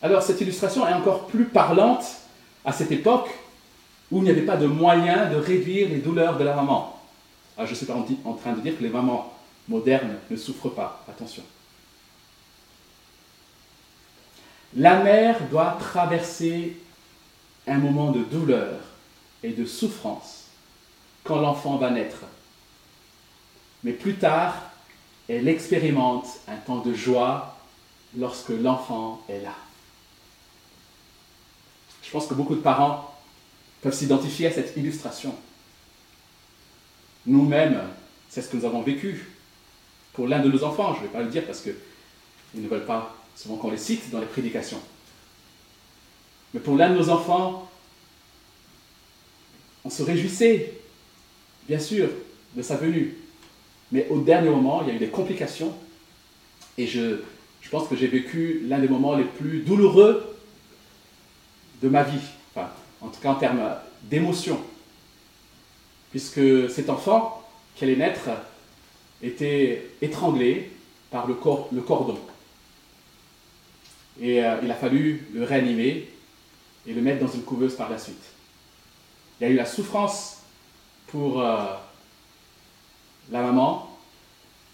Alors 0.01 0.23
cette 0.23 0.41
illustration 0.41 0.87
est 0.87 0.93
encore 0.93 1.27
plus 1.27 1.45
parlante 1.45 2.05
à 2.65 2.73
cette 2.73 2.91
époque 2.91 3.29
où 4.11 4.17
il 4.17 4.23
n'y 4.23 4.29
avait 4.29 4.41
pas 4.41 4.57
de 4.57 4.67
moyen 4.67 5.29
de 5.29 5.35
réduire 5.35 5.89
les 5.89 5.97
douleurs 5.97 6.37
de 6.37 6.43
la 6.43 6.55
maman. 6.55 6.99
Ah, 7.57 7.65
je 7.65 7.71
ne 7.71 7.75
suis 7.75 7.85
pas 7.85 7.95
en 8.25 8.33
train 8.33 8.53
de 8.53 8.61
dire 8.61 8.77
que 8.77 8.83
les 8.83 8.89
mamans 8.89 9.33
modernes 9.67 10.15
ne 10.29 10.35
souffrent 10.35 10.69
pas, 10.69 11.03
attention. 11.07 11.43
La 14.75 15.01
mère 15.01 15.39
doit 15.49 15.77
traverser 15.79 16.77
un 17.65 17.77
moment 17.77 18.11
de 18.11 18.23
douleur 18.23 18.79
et 19.41 19.51
de 19.51 19.65
souffrance 19.65 20.47
quand 21.23 21.39
l'enfant 21.39 21.77
va 21.77 21.89
naître. 21.89 22.23
Mais 23.83 23.93
plus 23.93 24.15
tard, 24.15 24.55
elle 25.29 25.47
expérimente 25.47 26.27
un 26.47 26.57
temps 26.57 26.79
de 26.79 26.93
joie 26.93 27.57
lorsque 28.17 28.49
l'enfant 28.49 29.21
est 29.29 29.41
là. 29.41 29.55
Je 32.05 32.11
pense 32.11 32.27
que 32.27 32.35
beaucoup 32.35 32.55
de 32.55 32.61
parents 32.61 33.13
peuvent 33.81 33.93
s'identifier 33.93 34.47
à 34.47 34.51
cette 34.51 34.77
illustration. 34.77 35.35
Nous-mêmes, 37.25 37.81
c'est 38.29 38.41
ce 38.41 38.49
que 38.49 38.57
nous 38.57 38.65
avons 38.65 38.83
vécu. 38.83 39.27
Pour 40.13 40.27
l'un 40.27 40.39
de 40.39 40.49
nos 40.49 40.63
enfants, 40.63 40.93
je 40.93 40.99
ne 40.99 41.07
vais 41.07 41.11
pas 41.11 41.23
le 41.23 41.29
dire 41.29 41.45
parce 41.45 41.61
qu'ils 41.61 42.61
ne 42.61 42.67
veulent 42.67 42.85
pas 42.85 43.15
souvent 43.35 43.57
qu'on 43.57 43.71
les 43.71 43.77
cite 43.77 44.11
dans 44.11 44.19
les 44.19 44.27
prédications. 44.27 44.79
Mais 46.53 46.59
pour 46.59 46.75
l'un 46.77 46.91
de 46.91 46.95
nos 46.95 47.09
enfants, 47.09 47.69
on 49.83 49.89
se 49.89 50.03
réjouissait, 50.03 50.73
bien 51.67 51.79
sûr, 51.79 52.09
de 52.55 52.61
sa 52.61 52.77
venue. 52.77 53.17
Mais 53.91 54.07
au 54.09 54.19
dernier 54.19 54.49
moment, 54.49 54.83
il 54.83 54.89
y 54.89 54.91
a 54.91 54.93
eu 54.93 54.99
des 54.99 55.09
complications. 55.09 55.75
Et 56.77 56.85
je, 56.85 57.17
je 57.61 57.69
pense 57.69 57.87
que 57.87 57.95
j'ai 57.95 58.07
vécu 58.07 58.61
l'un 58.67 58.79
des 58.79 58.87
moments 58.87 59.15
les 59.15 59.23
plus 59.23 59.59
douloureux 59.59 60.34
de 61.81 61.89
ma 61.89 62.03
vie. 62.03 62.21
Enfin, 62.53 62.69
en 63.01 63.07
tout 63.07 63.19
cas 63.19 63.31
en 63.31 63.35
termes 63.35 63.75
d'émotion. 64.03 64.59
Puisque 66.11 66.69
cet 66.69 66.89
enfant 66.89 67.43
qui 67.75 67.83
allait 67.83 67.95
naître 67.95 68.29
était 69.21 69.89
étranglé 70.01 70.71
par 71.11 71.27
le, 71.27 71.33
cordon. 71.33 72.19
Et 74.19 74.43
euh, 74.43 74.57
il 74.63 74.71
a 74.71 74.75
fallu 74.75 75.27
le 75.33 75.43
réanimer 75.43 76.09
et 76.87 76.93
le 76.93 77.01
mettre 77.01 77.25
dans 77.25 77.31
une 77.31 77.43
couveuse 77.43 77.75
par 77.75 77.89
la 77.89 77.97
suite. 77.97 78.23
Il 79.39 79.47
y 79.47 79.47
a 79.47 79.53
eu 79.53 79.55
la 79.55 79.65
souffrance 79.65 80.37
pour 81.07 81.41
euh, 81.41 81.65
la 83.31 83.41
maman 83.41 83.97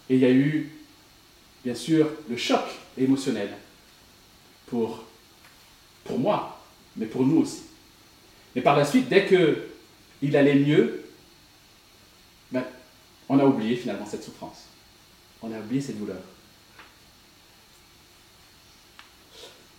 et 0.08 0.14
il 0.14 0.20
y 0.20 0.24
a 0.24 0.30
eu 0.30 0.70
bien 1.64 1.74
sûr 1.74 2.08
le 2.28 2.36
choc 2.36 2.62
émotionnel 2.96 3.50
pour 4.72 6.18
moi, 6.18 6.51
mais 6.96 7.06
pour 7.06 7.24
nous 7.24 7.42
aussi. 7.42 7.62
Mais 8.54 8.62
par 8.62 8.76
la 8.76 8.84
suite, 8.84 9.08
dès 9.08 9.26
qu'il 9.26 10.36
allait 10.36 10.54
mieux, 10.54 11.04
ben, 12.50 12.64
on 13.28 13.38
a 13.38 13.44
oublié 13.44 13.76
finalement 13.76 14.06
cette 14.06 14.24
souffrance. 14.24 14.64
On 15.42 15.52
a 15.52 15.58
oublié 15.58 15.80
cette 15.80 15.98
douleur. 15.98 16.20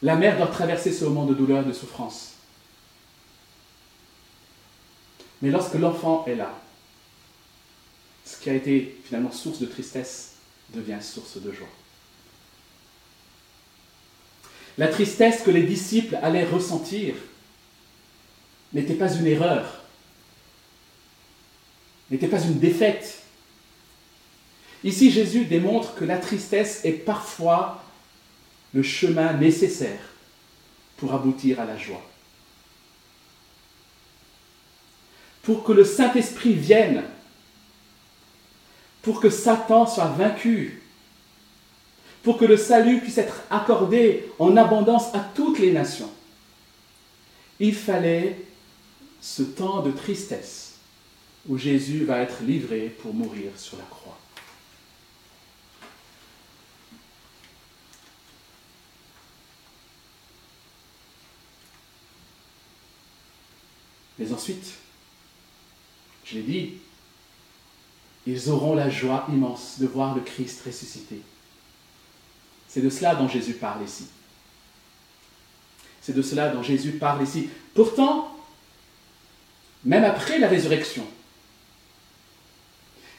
La 0.01 0.15
mère 0.15 0.37
doit 0.37 0.47
traverser 0.47 0.91
ce 0.91 1.05
moment 1.05 1.25
de 1.25 1.33
douleur 1.33 1.63
de 1.63 1.71
souffrance. 1.71 2.33
Mais 5.41 5.49
lorsque 5.49 5.75
l'enfant 5.75 6.25
est 6.25 6.35
là, 6.35 6.59
ce 8.25 8.37
qui 8.37 8.49
a 8.49 8.53
été 8.53 8.99
finalement 9.05 9.31
source 9.31 9.59
de 9.59 9.65
tristesse 9.65 10.35
devient 10.73 10.99
source 11.01 11.37
de 11.37 11.51
joie. 11.51 11.67
La 14.77 14.87
tristesse 14.87 15.43
que 15.43 15.51
les 15.51 15.63
disciples 15.63 16.17
allaient 16.21 16.45
ressentir 16.45 17.15
n'était 18.73 18.95
pas 18.95 19.13
une 19.13 19.27
erreur, 19.27 19.83
n'était 22.09 22.27
pas 22.27 22.41
une 22.41 22.59
défaite. 22.59 23.21
Ici, 24.83 25.11
Jésus 25.11 25.45
démontre 25.45 25.95
que 25.95 26.05
la 26.05 26.17
tristesse 26.17 26.83
est 26.83 26.91
parfois 26.91 27.83
le 28.73 28.81
chemin 28.81 29.33
nécessaire 29.33 30.01
pour 30.97 31.13
aboutir 31.13 31.59
à 31.59 31.65
la 31.65 31.77
joie. 31.77 32.03
Pour 35.43 35.63
que 35.63 35.71
le 35.71 35.83
Saint-Esprit 35.83 36.53
vienne, 36.53 37.03
pour 39.03 39.19
que 39.19 39.29
Satan 39.29 39.85
soit 39.85 40.07
vaincu, 40.07 40.82
pour 42.23 42.37
que 42.37 42.45
le 42.45 42.57
salut 42.57 42.99
puisse 42.99 43.17
être 43.17 43.43
accordé 43.49 44.29
en 44.39 44.55
abondance 44.55 45.13
à 45.13 45.19
toutes 45.19 45.59
les 45.59 45.71
nations. 45.71 46.09
Il 47.59 47.75
fallait 47.75 48.39
ce 49.21 49.43
temps 49.43 49.81
de 49.81 49.91
tristesse 49.91 50.75
où 51.47 51.57
Jésus 51.57 52.05
va 52.05 52.19
être 52.19 52.41
livré 52.41 52.95
pour 53.01 53.13
mourir 53.13 53.51
sur 53.57 53.77
la 53.77 53.83
croix. 53.83 54.17
Mais 64.17 64.31
ensuite, 64.31 64.73
je 66.23 66.35
l'ai 66.35 66.43
dit, 66.43 66.73
ils 68.25 68.49
auront 68.49 68.75
la 68.75 68.89
joie 68.89 69.25
immense 69.29 69.79
de 69.79 69.87
voir 69.87 70.15
le 70.15 70.21
Christ 70.21 70.61
ressuscité. 70.65 71.19
C'est 72.73 72.81
de 72.81 72.89
cela 72.89 73.13
dont 73.13 73.27
Jésus 73.27 73.53
parle 73.53 73.83
ici. 73.83 74.07
C'est 76.01 76.15
de 76.15 76.23
cela 76.23 76.49
dont 76.49 76.63
Jésus 76.63 76.93
parle 76.93 77.21
ici. 77.21 77.47
Pourtant, 77.75 78.35
même 79.85 80.03
après 80.03 80.39
la 80.39 80.47
résurrection, 80.47 81.05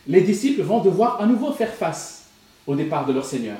les 0.08 0.22
disciples 0.22 0.62
vont 0.62 0.80
devoir 0.80 1.20
à 1.20 1.26
nouveau 1.26 1.52
faire 1.52 1.72
face 1.72 2.24
au 2.66 2.74
départ 2.74 3.06
de 3.06 3.12
leur 3.12 3.24
Seigneur. 3.24 3.58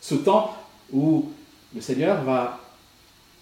Ce 0.00 0.14
temps 0.14 0.56
où 0.90 1.30
le 1.74 1.82
Seigneur 1.82 2.24
va 2.24 2.60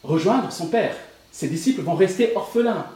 rejoindre 0.03 0.51
son 0.51 0.67
Père. 0.67 0.97
Ses 1.31 1.47
disciples 1.47 1.83
vont 1.83 1.95
rester 1.95 2.35
orphelins. 2.35 2.87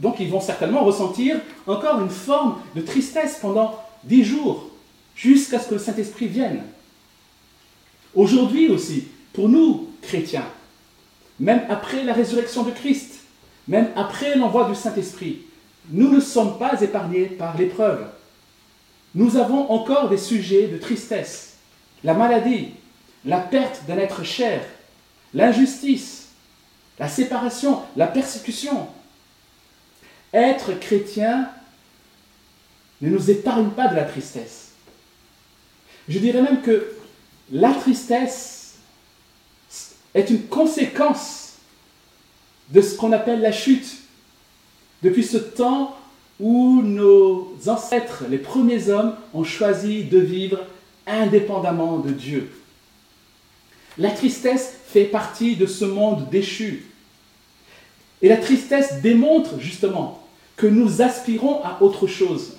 Donc 0.00 0.18
ils 0.18 0.28
vont 0.28 0.40
certainement 0.40 0.82
ressentir 0.82 1.40
encore 1.64 2.00
une 2.00 2.10
forme 2.10 2.60
de 2.74 2.80
tristesse 2.80 3.38
pendant 3.40 3.80
dix 4.02 4.24
jours, 4.24 4.68
jusqu'à 5.14 5.60
ce 5.60 5.68
que 5.68 5.74
le 5.74 5.80
Saint-Esprit 5.80 6.26
vienne. 6.26 6.64
Aujourd'hui 8.14 8.68
aussi, 8.68 9.08
pour 9.32 9.48
nous, 9.48 9.88
chrétiens, 10.02 10.46
même 11.38 11.62
après 11.68 12.04
la 12.04 12.12
résurrection 12.12 12.64
de 12.64 12.70
Christ, 12.70 13.20
même 13.68 13.90
après 13.96 14.36
l'envoi 14.36 14.68
du 14.68 14.74
Saint-Esprit, 14.74 15.42
nous 15.90 16.10
ne 16.10 16.20
sommes 16.20 16.58
pas 16.58 16.80
épargnés 16.80 17.26
par 17.26 17.56
l'épreuve. 17.56 18.06
Nous 19.14 19.36
avons 19.36 19.70
encore 19.70 20.08
des 20.08 20.18
sujets 20.18 20.68
de 20.68 20.78
tristesse, 20.78 21.56
la 22.04 22.14
maladie, 22.14 22.68
la 23.24 23.38
perte 23.38 23.84
d'un 23.86 23.98
être 23.98 24.24
cher, 24.24 24.62
l'injustice, 25.34 26.28
la 26.98 27.08
séparation, 27.08 27.80
la 27.96 28.06
persécution. 28.06 28.88
Être 30.32 30.78
chrétien 30.78 31.48
ne 33.00 33.08
nous 33.08 33.30
épargne 33.30 33.70
pas 33.70 33.88
de 33.88 33.96
la 33.96 34.04
tristesse. 34.04 34.72
Je 36.08 36.18
dirais 36.18 36.42
même 36.42 36.60
que 36.62 36.92
la 37.50 37.72
tristesse 37.72 38.74
est 40.14 40.30
une 40.30 40.42
conséquence 40.46 41.54
de 42.70 42.80
ce 42.80 42.96
qu'on 42.96 43.12
appelle 43.12 43.40
la 43.40 43.52
chute. 43.52 43.98
Depuis 45.02 45.24
ce 45.24 45.38
temps 45.38 45.96
où 46.38 46.82
nos 46.82 47.56
ancêtres, 47.66 48.24
les 48.28 48.38
premiers 48.38 48.88
hommes, 48.88 49.14
ont 49.34 49.44
choisi 49.44 50.04
de 50.04 50.18
vivre 50.18 50.60
indépendamment 51.06 51.98
de 51.98 52.10
Dieu. 52.10 52.50
La 53.98 54.10
tristesse 54.10 54.76
fait 54.86 55.04
partie 55.04 55.56
de 55.56 55.66
ce 55.66 55.84
monde 55.84 56.28
déchu. 56.30 56.86
Et 58.22 58.28
la 58.28 58.36
tristesse 58.36 59.00
démontre 59.00 59.58
justement 59.58 60.22
que 60.56 60.66
nous 60.66 61.02
aspirons 61.02 61.62
à 61.64 61.82
autre 61.82 62.06
chose. 62.06 62.56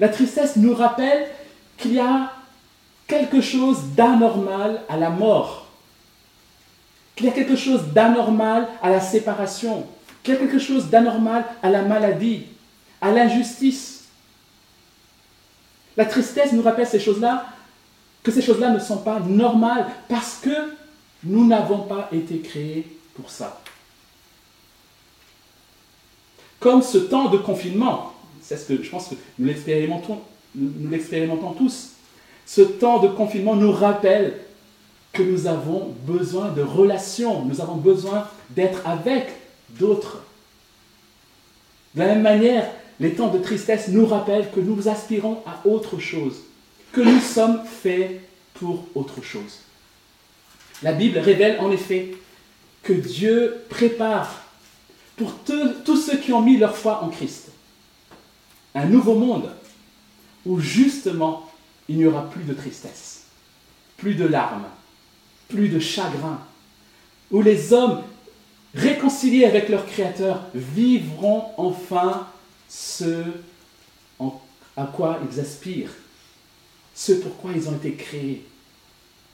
La 0.00 0.08
tristesse 0.08 0.56
nous 0.56 0.74
rappelle 0.74 1.28
qu'il 1.76 1.94
y 1.94 1.98
a 1.98 2.32
quelque 3.08 3.40
chose 3.40 3.78
d'anormal 3.96 4.82
à 4.88 4.96
la 4.96 5.10
mort, 5.10 5.66
qu'il 7.16 7.26
y 7.26 7.28
a 7.30 7.32
quelque 7.32 7.56
chose 7.56 7.88
d'anormal 7.92 8.68
à 8.80 8.90
la 8.90 9.00
séparation, 9.00 9.86
qu'il 10.22 10.34
y 10.34 10.36
a 10.36 10.40
quelque 10.40 10.58
chose 10.58 10.88
d'anormal 10.88 11.44
à 11.62 11.70
la 11.70 11.82
maladie, 11.82 12.44
à 13.00 13.10
l'injustice. 13.10 14.04
La 15.96 16.04
tristesse 16.04 16.52
nous 16.52 16.62
rappelle 16.62 16.86
ces 16.86 17.00
choses-là, 17.00 17.46
que 18.22 18.30
ces 18.30 18.42
choses-là 18.42 18.70
ne 18.70 18.78
sont 18.78 18.98
pas 18.98 19.18
normales 19.20 19.86
parce 20.08 20.36
que 20.36 20.76
nous 21.24 21.46
n'avons 21.46 21.80
pas 21.80 22.08
été 22.12 22.38
créés 22.40 22.86
pour 23.14 23.30
ça. 23.30 23.60
Comme 26.60 26.82
ce 26.82 26.98
temps 26.98 27.30
de 27.30 27.38
confinement, 27.38 28.12
c'est 28.42 28.56
ce 28.56 28.66
que 28.66 28.82
je 28.82 28.90
pense 28.90 29.08
que 29.08 29.14
nous 29.38 29.46
l'expérimentons, 29.46 30.20
nous 30.54 30.90
l'expérimentons 30.90 31.52
tous. 31.52 31.92
Ce 32.48 32.62
temps 32.62 32.98
de 32.98 33.08
confinement 33.08 33.56
nous 33.56 33.70
rappelle 33.70 34.38
que 35.12 35.22
nous 35.22 35.46
avons 35.46 35.94
besoin 36.06 36.48
de 36.48 36.62
relations, 36.62 37.44
nous 37.44 37.60
avons 37.60 37.74
besoin 37.74 38.26
d'être 38.48 38.80
avec 38.86 39.28
d'autres. 39.78 40.22
De 41.94 42.00
la 42.00 42.06
même 42.06 42.22
manière, 42.22 42.66
les 43.00 43.12
temps 43.12 43.28
de 43.28 43.38
tristesse 43.38 43.88
nous 43.88 44.06
rappellent 44.06 44.50
que 44.50 44.60
nous 44.60 44.88
aspirons 44.88 45.42
à 45.44 45.68
autre 45.68 45.98
chose, 45.98 46.36
que 46.92 47.02
nous 47.02 47.20
sommes 47.20 47.60
faits 47.66 48.22
pour 48.54 48.86
autre 48.94 49.22
chose. 49.22 49.58
La 50.82 50.92
Bible 50.92 51.18
révèle 51.18 51.60
en 51.60 51.70
effet 51.70 52.14
que 52.82 52.94
Dieu 52.94 53.62
prépare 53.68 54.42
pour 55.18 55.34
tous 55.84 55.96
ceux 55.96 56.16
qui 56.16 56.32
ont 56.32 56.40
mis 56.40 56.56
leur 56.56 56.74
foi 56.74 57.02
en 57.04 57.08
Christ 57.08 57.50
un 58.74 58.86
nouveau 58.86 59.16
monde 59.16 59.50
où 60.46 60.60
justement 60.60 61.47
il 61.88 61.96
n'y 61.96 62.06
aura 62.06 62.28
plus 62.30 62.44
de 62.44 62.54
tristesse, 62.54 63.24
plus 63.96 64.14
de 64.14 64.24
larmes, 64.24 64.66
plus 65.48 65.68
de 65.68 65.78
chagrin, 65.78 66.40
où 67.30 67.42
les 67.42 67.72
hommes 67.72 68.02
réconciliés 68.74 69.44
avec 69.44 69.68
leur 69.68 69.86
Créateur 69.86 70.42
vivront 70.54 71.44
enfin 71.56 72.26
ce 72.68 73.24
à 74.76 74.86
quoi 74.86 75.18
ils 75.28 75.40
aspirent, 75.40 75.90
ce 76.94 77.12
pourquoi 77.12 77.50
ils 77.52 77.68
ont 77.68 77.74
été 77.74 77.94
créés, 77.94 78.46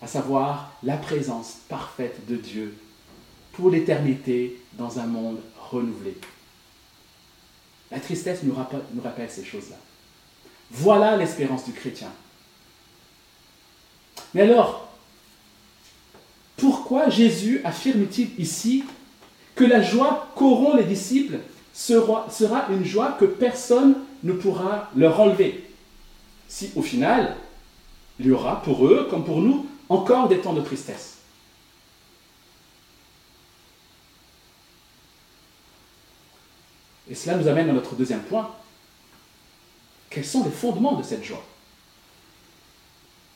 à 0.01 0.07
savoir 0.07 0.73
la 0.83 0.97
présence 0.97 1.59
parfaite 1.69 2.27
de 2.27 2.37
Dieu 2.37 2.75
pour 3.53 3.71
l'éternité 3.71 4.59
dans 4.73 4.99
un 4.99 5.07
monde 5.07 5.41
renouvelé. 5.71 6.17
La 7.91 8.01
tristesse 8.01 8.43
nous 8.43 8.55
rappelle, 8.55 8.83
nous 8.95 9.03
rappelle 9.03 9.31
ces 9.31 9.45
choses-là. 9.45 9.77
Voilà 10.71 11.17
l'espérance 11.17 11.65
du 11.65 11.73
chrétien. 11.73 12.11
Mais 14.35 14.43
alors, 14.43 14.89
pourquoi 16.57 17.09
Jésus 17.09 17.61
affirme-t-il 17.65 18.31
ici 18.39 18.85
que 19.55 19.65
la 19.65 19.83
joie 19.83 20.29
qu'auront 20.35 20.77
les 20.77 20.85
disciples 20.85 21.39
sera, 21.73 22.27
une 22.71 22.85
joie 22.85 23.13
que 23.13 23.25
personne 23.25 23.97
ne 24.23 24.33
pourra 24.33 24.91
leur 24.97 25.21
enlever? 25.21 25.69
Si 26.49 26.71
au 26.77 26.83
final, 26.83 27.37
il 28.21 28.27
y 28.27 28.31
aura 28.33 28.63
pour 28.63 28.87
eux, 28.87 29.09
comme 29.11 29.25
pour 29.25 29.41
nous, 29.41 29.67
encore 29.89 30.29
des 30.29 30.39
temps 30.39 30.53
de 30.53 30.61
tristesse. 30.61 31.19
Et 37.11 37.15
cela 37.15 37.37
nous 37.37 37.49
amène 37.49 37.69
à 37.69 37.73
notre 37.73 37.95
deuxième 37.95 38.23
point. 38.23 38.51
Quels 40.09 40.25
sont 40.25 40.45
les 40.45 40.51
fondements 40.51 40.95
de 40.95 41.03
cette 41.03 41.25
joie? 41.25 41.45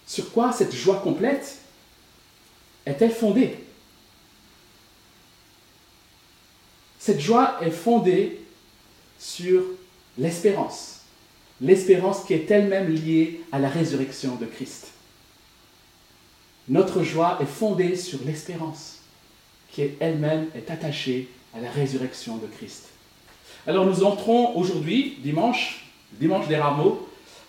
Sur 0.09 0.33
quoi 0.33 0.53
cette 0.53 0.75
joie 0.75 1.01
complète 1.01 1.59
est-elle 2.87 3.13
fondée? 3.13 3.59
Cette 6.99 7.21
joie 7.21 7.59
est 7.61 7.71
fondée 7.71 8.41
sur 9.19 9.63
l'espérance. 10.17 11.03
L'espérance 11.61 12.25
qui 12.25 12.33
est 12.33 12.51
elle-même 12.51 12.89
liée 12.89 13.43
à 13.53 13.59
la 13.59 13.69
résurrection 13.69 14.37
de 14.37 14.47
Christ. 14.47 14.89
Notre 16.69 17.03
joie 17.03 17.39
est 17.43 17.47
fondée 17.47 17.95
sur 17.95 18.21
l'espérance 18.25 19.01
qui 19.71 19.91
elle-même 20.01 20.47
est 20.55 20.71
attachée 20.71 21.29
à 21.55 21.61
la 21.61 21.71
résurrection 21.71 22.39
de 22.39 22.47
Christ. 22.47 22.85
Alors 23.67 23.85
nous 23.85 24.05
entrons 24.05 24.57
aujourd'hui, 24.57 25.19
dimanche, 25.23 25.85
dimanche 26.13 26.49
des 26.49 26.57
rameaux, 26.57 27.07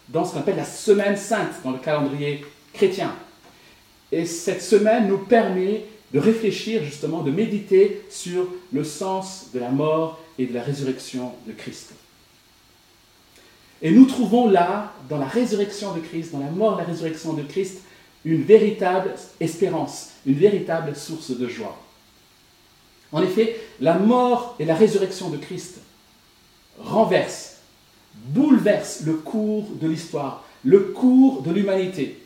dans 0.09 0.25
ce 0.25 0.33
qu'on 0.33 0.39
appelle 0.39 0.57
la 0.57 0.65
semaine 0.65 1.17
sainte 1.17 1.63
dans 1.63 1.71
le 1.71 1.79
calendrier 1.79 2.43
chrétien. 2.73 3.15
Et 4.11 4.25
cette 4.25 4.61
semaine 4.61 5.07
nous 5.07 5.19
permet 5.19 5.85
de 6.13 6.19
réfléchir 6.19 6.83
justement, 6.83 7.21
de 7.21 7.31
méditer 7.31 8.01
sur 8.09 8.47
le 8.73 8.83
sens 8.83 9.47
de 9.53 9.59
la 9.59 9.69
mort 9.69 10.19
et 10.39 10.47
de 10.47 10.53
la 10.53 10.63
résurrection 10.63 11.33
de 11.45 11.53
Christ. 11.53 11.93
Et 13.81 13.91
nous 13.91 14.05
trouvons 14.05 14.49
là, 14.49 14.93
dans 15.07 15.19
la 15.19 15.27
résurrection 15.27 15.93
de 15.93 16.01
Christ, 16.01 16.31
dans 16.31 16.39
la 16.39 16.51
mort 16.51 16.75
et 16.75 16.81
la 16.81 16.87
résurrection 16.87 17.33
de 17.33 17.43
Christ, 17.43 17.81
une 18.25 18.43
véritable 18.43 19.13
espérance, 19.39 20.09
une 20.25 20.33
véritable 20.33 20.95
source 20.95 21.31
de 21.31 21.47
joie. 21.47 21.77
En 23.11 23.23
effet, 23.23 23.59
la 23.79 23.97
mort 23.97 24.55
et 24.59 24.65
la 24.65 24.75
résurrection 24.75 25.29
de 25.29 25.37
Christ 25.37 25.79
renversent, 26.79 27.58
bouleversent 28.27 29.01
le 29.05 29.13
cours 29.13 29.67
de 29.82 29.88
l'histoire, 29.88 30.45
le 30.63 30.79
cours 30.79 31.41
de 31.41 31.51
l'humanité, 31.51 32.19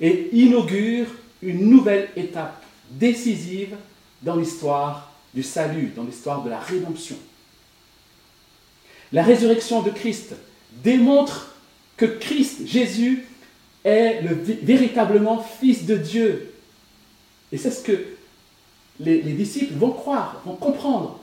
et 0.00 0.30
inaugurent 0.32 1.14
une 1.42 1.68
nouvelle 1.68 2.08
étape 2.16 2.64
décisive 2.90 3.76
dans 4.22 4.36
l'histoire 4.36 5.12
du 5.34 5.42
salut, 5.42 5.92
dans 5.94 6.04
l'histoire 6.04 6.42
de 6.42 6.50
la 6.50 6.58
rédemption. 6.58 7.16
La 9.12 9.22
résurrection 9.22 9.82
de 9.82 9.90
Christ 9.90 10.34
démontre 10.82 11.54
que 11.96 12.06
Christ, 12.06 12.66
Jésus, 12.66 13.26
est 13.84 14.22
le 14.22 14.34
véritablement 14.34 15.42
Fils 15.60 15.86
de 15.86 15.96
Dieu. 15.96 16.54
Et 17.50 17.58
c'est 17.58 17.70
ce 17.70 17.82
que 17.82 18.04
les, 19.00 19.20
disciples 19.20 19.74
vont 19.74 19.90
croire, 19.90 20.40
vont 20.46 20.54
comprendre. 20.54 21.20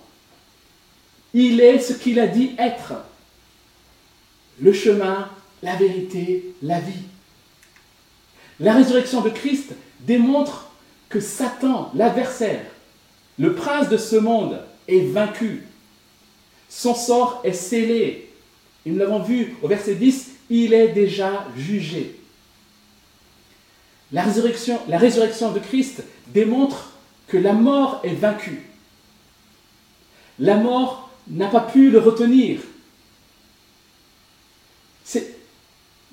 Il 1.34 1.62
est 1.62 1.80
ce 1.80 1.94
qu'il 1.94 2.20
a 2.20 2.28
dit 2.28 2.52
être. 2.58 2.94
Le 4.62 4.74
chemin, 4.74 5.30
la 5.64 5.76
vérité, 5.76 6.54
la 6.62 6.80
vie. 6.80 7.04
La 8.60 8.74
résurrection 8.74 9.22
de 9.22 9.30
Christ 9.30 9.74
démontre 10.02 10.72
que 11.10 11.20
Satan, 11.20 11.92
l'adversaire, 11.96 12.66
le 13.38 13.56
prince 13.56 13.90
de 13.90 13.98
ce 13.98 14.18
monde, 14.18 14.62
est 14.88 15.12
vaincu. 15.12 15.64
Son 16.70 16.94
sort 16.94 17.42
est 17.44 17.54
scellé. 17.54 18.30
Et 18.86 18.92
nous 18.92 18.98
l'avons 18.98 19.22
vu 19.22 19.56
au 19.62 19.68
verset 19.68 19.96
10, 19.96 20.30
il 20.50 20.74
est 20.74 20.90
déjà 20.90 21.48
jugé. 21.58 22.20
La 24.12 24.24
résurrection, 24.24 24.80
la 24.88 24.98
résurrection 24.98 25.52
de 25.52 25.60
Christ 25.60 26.04
démontre 26.34 26.92
que 27.28 27.38
la 27.38 27.54
mort 27.54 28.02
est 28.04 28.16
vaincue. 28.16 28.64
La 30.40 30.56
mort 30.56 31.12
n'a 31.28 31.48
pas 31.48 31.62
pu 31.62 31.92
le 31.92 32.00
retenir. 32.00 32.60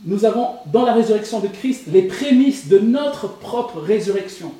Nous 0.05 0.25
avons 0.25 0.57
dans 0.67 0.85
la 0.85 0.93
résurrection 0.93 1.41
de 1.41 1.49
Christ 1.49 1.85
les 1.89 2.03
prémices 2.03 2.69
de 2.69 2.79
notre 2.79 3.29
propre 3.29 3.81
résurrection. 3.81 4.53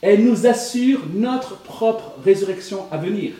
Elle 0.00 0.24
nous 0.24 0.46
assure 0.46 1.00
notre 1.14 1.56
propre 1.62 2.12
résurrection 2.24 2.86
à 2.90 2.98
venir. 2.98 3.32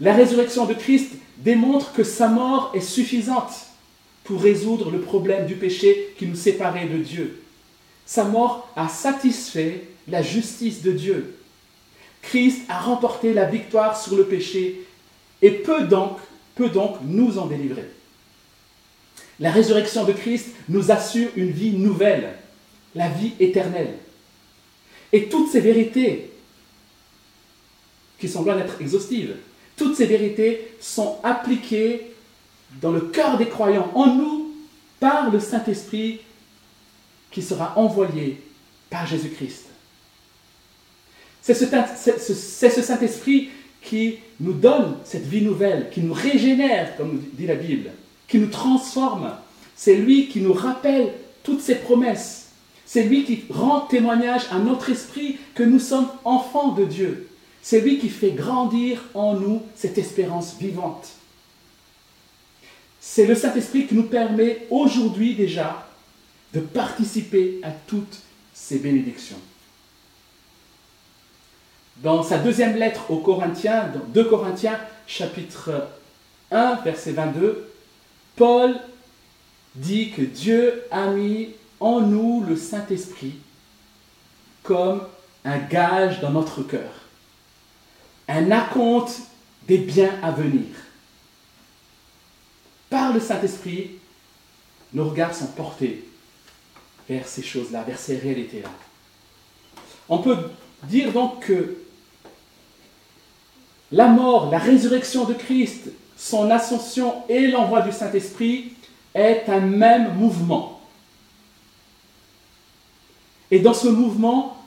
La 0.00 0.14
résurrection 0.14 0.64
de 0.64 0.74
Christ 0.74 1.12
démontre 1.38 1.92
que 1.92 2.04
sa 2.04 2.28
mort 2.28 2.72
est 2.74 2.80
suffisante 2.80 3.52
pour 4.24 4.40
résoudre 4.40 4.90
le 4.90 5.00
problème 5.00 5.46
du 5.46 5.56
péché 5.56 6.14
qui 6.18 6.26
nous 6.26 6.36
séparait 6.36 6.86
de 6.86 6.98
Dieu. 6.98 7.42
Sa 8.06 8.24
mort 8.24 8.68
a 8.76 8.88
satisfait 8.88 9.84
la 10.08 10.22
justice 10.22 10.82
de 10.82 10.92
Dieu. 10.92 11.36
Christ 12.22 12.62
a 12.68 12.80
remporté 12.80 13.34
la 13.34 13.44
victoire 13.44 14.00
sur 14.00 14.16
le 14.16 14.24
péché 14.24 14.86
et 15.42 15.50
peut 15.50 15.84
donc, 15.84 16.18
peut 16.54 16.68
donc 16.68 16.96
nous 17.04 17.38
en 17.38 17.46
délivrer. 17.46 17.88
La 19.40 19.50
résurrection 19.50 20.04
de 20.04 20.12
Christ 20.12 20.48
nous 20.68 20.90
assure 20.90 21.30
une 21.36 21.50
vie 21.50 21.72
nouvelle, 21.72 22.34
la 22.94 23.08
vie 23.08 23.32
éternelle. 23.40 23.94
Et 25.12 25.28
toutes 25.28 25.50
ces 25.50 25.60
vérités, 25.60 26.30
qui 28.18 28.28
sont 28.28 28.42
loin 28.42 28.56
d'être 28.56 28.80
exhaustives, 28.80 29.34
toutes 29.76 29.96
ces 29.96 30.06
vérités 30.06 30.74
sont 30.80 31.18
appliquées 31.22 32.12
dans 32.80 32.92
le 32.92 33.00
cœur 33.00 33.36
des 33.36 33.48
croyants, 33.48 33.90
en 33.94 34.14
nous, 34.14 34.54
par 35.00 35.30
le 35.30 35.40
Saint-Esprit 35.40 36.20
qui 37.30 37.42
sera 37.42 37.76
envoyé 37.76 38.40
par 38.88 39.06
Jésus-Christ. 39.06 39.66
C'est 41.40 41.54
ce, 41.54 41.66
ce 41.66 42.82
Saint-Esprit 42.82 43.50
qui 43.82 44.18
nous 44.38 44.52
donne 44.52 44.98
cette 45.04 45.26
vie 45.26 45.42
nouvelle, 45.42 45.90
qui 45.90 46.00
nous 46.00 46.12
régénère, 46.12 46.96
comme 46.96 47.20
dit 47.32 47.46
la 47.46 47.56
Bible, 47.56 47.90
qui 48.32 48.38
nous 48.38 48.46
transforme. 48.46 49.30
C'est 49.76 49.94
lui 49.94 50.26
qui 50.28 50.40
nous 50.40 50.54
rappelle 50.54 51.12
toutes 51.42 51.60
ses 51.60 51.74
promesses. 51.74 52.46
C'est 52.86 53.02
lui 53.02 53.24
qui 53.24 53.44
rend 53.50 53.80
témoignage 53.80 54.44
à 54.50 54.58
notre 54.58 54.88
esprit 54.88 55.36
que 55.54 55.62
nous 55.62 55.78
sommes 55.78 56.08
enfants 56.24 56.72
de 56.72 56.86
Dieu. 56.86 57.28
C'est 57.60 57.82
lui 57.82 57.98
qui 57.98 58.08
fait 58.08 58.30
grandir 58.30 59.02
en 59.12 59.34
nous 59.34 59.60
cette 59.74 59.98
espérance 59.98 60.56
vivante. 60.58 61.10
C'est 63.02 63.26
le 63.26 63.34
Saint-Esprit 63.34 63.86
qui 63.86 63.94
nous 63.94 64.04
permet 64.04 64.66
aujourd'hui 64.70 65.34
déjà 65.34 65.86
de 66.54 66.60
participer 66.60 67.60
à 67.62 67.70
toutes 67.86 68.18
ces 68.54 68.78
bénédictions. 68.78 69.40
Dans 71.98 72.22
sa 72.22 72.38
deuxième 72.38 72.76
lettre 72.76 73.10
aux 73.10 73.18
Corinthiens, 73.18 73.88
dans 73.88 74.06
2 74.08 74.24
Corinthiens 74.24 74.78
chapitre 75.06 75.70
1 76.50 76.76
verset 76.76 77.12
22, 77.12 77.71
Paul 78.36 78.80
dit 79.74 80.10
que 80.10 80.22
Dieu 80.22 80.82
a 80.90 81.06
mis 81.08 81.50
en 81.80 82.00
nous 82.00 82.44
le 82.46 82.56
Saint-Esprit 82.56 83.34
comme 84.62 85.02
un 85.44 85.58
gage 85.58 86.20
dans 86.20 86.30
notre 86.30 86.62
cœur, 86.62 86.92
un 88.28 88.50
acompte 88.50 89.22
des 89.66 89.78
biens 89.78 90.14
à 90.22 90.30
venir. 90.30 90.66
Par 92.90 93.12
le 93.12 93.20
Saint-Esprit, 93.20 93.92
nos 94.92 95.08
regards 95.08 95.34
sont 95.34 95.48
portés 95.48 96.04
vers 97.08 97.26
ces 97.26 97.42
choses-là, 97.42 97.82
vers 97.82 97.98
ces 97.98 98.18
réalités-là. 98.18 98.70
On 100.08 100.18
peut 100.18 100.36
dire 100.84 101.12
donc 101.12 101.46
que 101.46 101.76
la 103.90 104.08
mort, 104.08 104.50
la 104.50 104.58
résurrection 104.58 105.24
de 105.24 105.34
Christ, 105.34 105.88
son 106.22 106.52
ascension 106.52 107.28
et 107.28 107.48
l'envoi 107.48 107.82
du 107.82 107.90
Saint-Esprit 107.90 108.74
est 109.12 109.42
un 109.48 109.58
même 109.58 110.14
mouvement. 110.14 110.80
Et 113.50 113.58
dans 113.58 113.74
ce 113.74 113.88
mouvement, 113.88 114.64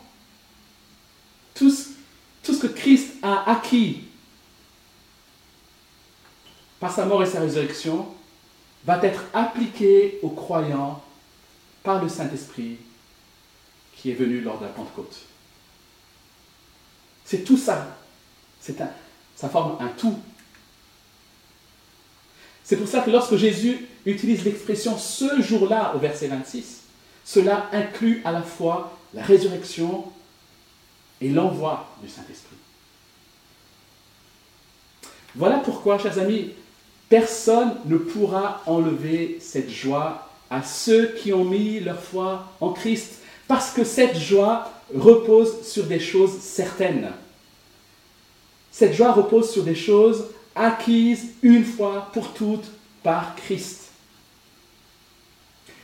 tout 1.53 1.71
ce, 1.71 2.51
que 2.51 2.67
Christ 2.67 3.13
a 3.21 3.49
acquis 3.49 4.03
par 6.81 6.93
sa 6.93 7.05
mort 7.05 7.23
et 7.23 7.25
sa 7.25 7.39
résurrection 7.39 8.05
va 8.83 9.01
être 9.01 9.23
appliqué 9.33 10.19
aux 10.23 10.31
croyants 10.31 11.01
par 11.83 12.03
le 12.03 12.09
Saint-Esprit 12.09 12.75
qui 13.95 14.11
est 14.11 14.15
venu 14.15 14.41
lors 14.41 14.59
de 14.59 14.65
la 14.65 14.71
Pentecôte. 14.71 15.21
C'est 17.23 17.45
tout 17.45 17.57
ça. 17.57 17.95
Ça 18.59 19.47
forme 19.47 19.77
un 19.79 19.87
tout. 19.87 20.19
C'est 22.65 22.77
pour 22.77 22.87
ça 22.87 23.01
que 23.01 23.11
lorsque 23.11 23.35
Jésus 23.35 23.85
utilise 24.07 24.43
l'expression 24.43 24.97
ce 24.97 25.39
jour-là 25.39 25.93
au 25.95 25.99
verset 25.99 26.27
26, 26.27 26.81
cela 27.23 27.69
inclut 27.71 28.23
à 28.25 28.31
la 28.31 28.41
fois 28.41 28.97
la 29.13 29.21
résurrection 29.21 30.03
et 31.21 31.29
l'envoi 31.29 31.87
du 32.01 32.09
Saint-Esprit. 32.09 32.55
Voilà 35.35 35.57
pourquoi, 35.57 35.99
chers 35.99 36.17
amis, 36.17 36.51
personne 37.07 37.75
ne 37.85 37.97
pourra 37.97 38.63
enlever 38.65 39.37
cette 39.39 39.69
joie 39.69 40.27
à 40.49 40.63
ceux 40.63 41.07
qui 41.09 41.33
ont 41.33 41.45
mis 41.45 41.79
leur 41.79 41.99
foi 41.99 42.51
en 42.61 42.71
Christ, 42.71 43.19
parce 43.47 43.71
que 43.71 43.83
cette 43.83 44.17
joie 44.17 44.71
repose 44.95 45.61
sur 45.67 45.85
des 45.85 45.99
choses 45.99 46.39
certaines. 46.39 47.11
Cette 48.71 48.93
joie 48.93 49.11
repose 49.11 49.51
sur 49.51 49.63
des 49.63 49.75
choses 49.75 50.25
acquises 50.55 51.33
une 51.41 51.65
fois 51.65 52.09
pour 52.13 52.33
toutes 52.33 52.71
par 53.03 53.35
Christ. 53.35 53.89